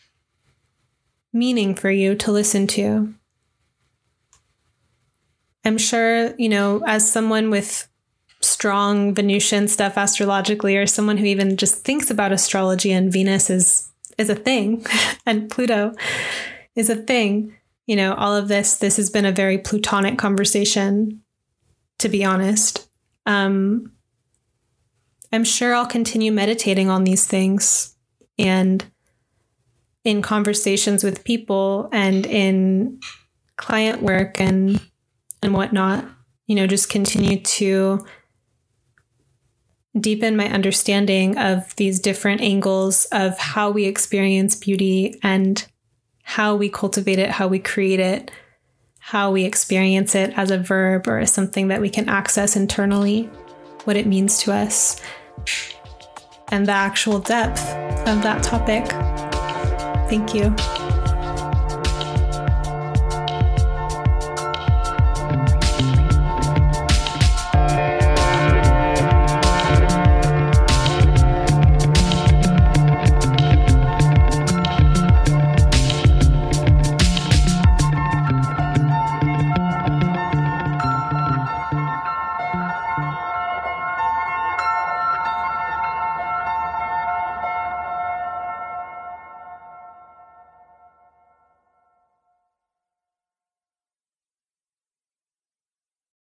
[1.32, 3.14] meaning for you to listen to.
[5.64, 7.88] I'm sure, you know, as someone with
[8.42, 13.90] strong Venusian stuff astrologically, or someone who even just thinks about astrology and Venus is
[14.18, 14.86] is a thing,
[15.26, 15.94] and Pluto
[16.76, 17.57] is a thing,
[17.88, 21.24] you know, all of this, this has been a very plutonic conversation.
[22.00, 22.88] to be honest.
[23.26, 23.92] Um,
[25.34, 27.96] I'm sure I'll continue meditating on these things
[28.38, 28.86] and
[30.04, 33.00] in conversations with people and in
[33.58, 34.80] client work and
[35.44, 36.06] and whatnot,
[36.46, 38.06] you know, just continue to
[40.00, 45.68] deepen my understanding of these different angles of how we experience beauty and
[46.28, 48.30] how we cultivate it, how we create it,
[49.00, 53.24] how we experience it as a verb or as something that we can access internally,
[53.86, 55.02] what it means to us,
[56.50, 57.62] and the actual depth
[58.10, 58.86] of that topic.
[60.10, 60.54] Thank you.